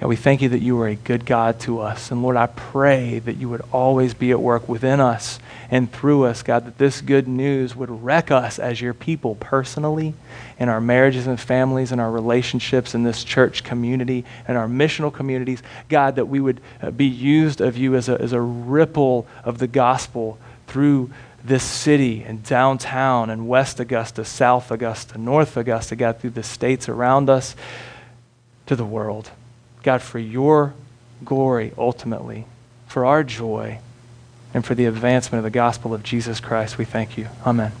God, 0.00 0.06
we 0.06 0.16
thank 0.16 0.42
you 0.42 0.48
that 0.50 0.62
you 0.62 0.80
are 0.80 0.86
a 0.86 0.94
good 0.94 1.26
God 1.26 1.58
to 1.60 1.80
us. 1.80 2.12
And 2.12 2.22
Lord, 2.22 2.36
I 2.36 2.46
pray 2.46 3.18
that 3.18 3.36
you 3.36 3.48
would 3.48 3.62
always 3.72 4.14
be 4.14 4.30
at 4.30 4.40
work 4.40 4.68
within 4.68 5.00
us 5.00 5.40
and 5.70 5.90
through 5.90 6.24
us, 6.24 6.44
God, 6.44 6.66
that 6.66 6.78
this 6.78 7.00
good 7.00 7.26
news 7.26 7.74
would 7.74 7.90
wreck 7.90 8.30
us 8.30 8.60
as 8.60 8.80
your 8.80 8.94
people 8.94 9.34
personally, 9.34 10.14
in 10.56 10.68
our 10.68 10.80
marriages 10.80 11.26
and 11.26 11.38
families, 11.38 11.90
in 11.90 11.98
our 11.98 12.12
relationships 12.12 12.94
in 12.94 13.02
this 13.02 13.24
church 13.24 13.64
community, 13.64 14.24
in 14.46 14.54
our 14.54 14.68
missional 14.68 15.12
communities. 15.12 15.64
God, 15.88 16.14
that 16.14 16.26
we 16.26 16.38
would 16.38 16.60
uh, 16.80 16.92
be 16.92 17.06
used 17.06 17.60
of 17.60 17.76
you 17.76 17.96
as 17.96 18.08
a, 18.08 18.20
as 18.20 18.32
a 18.32 18.40
ripple 18.40 19.26
of 19.42 19.58
the 19.58 19.66
gospel 19.66 20.38
through 20.68 21.10
this 21.44 21.64
city 21.64 22.22
and 22.22 22.44
downtown 22.44 23.30
and 23.30 23.48
West 23.48 23.80
Augusta, 23.80 24.24
South 24.24 24.70
Augusta, 24.70 25.18
North 25.18 25.56
Augusta, 25.56 25.96
God, 25.96 26.20
through 26.20 26.30
the 26.30 26.42
states 26.44 26.88
around 26.88 27.28
us 27.28 27.56
to 28.66 28.76
the 28.76 28.84
world. 28.84 29.32
God, 29.82 30.02
for 30.02 30.18
your 30.18 30.74
glory 31.24 31.72
ultimately, 31.78 32.46
for 32.86 33.04
our 33.04 33.24
joy, 33.24 33.78
and 34.54 34.64
for 34.64 34.74
the 34.74 34.86
advancement 34.86 35.38
of 35.38 35.44
the 35.44 35.50
gospel 35.50 35.92
of 35.92 36.02
Jesus 36.02 36.40
Christ, 36.40 36.78
we 36.78 36.84
thank 36.84 37.18
you. 37.18 37.28
Amen. 37.46 37.72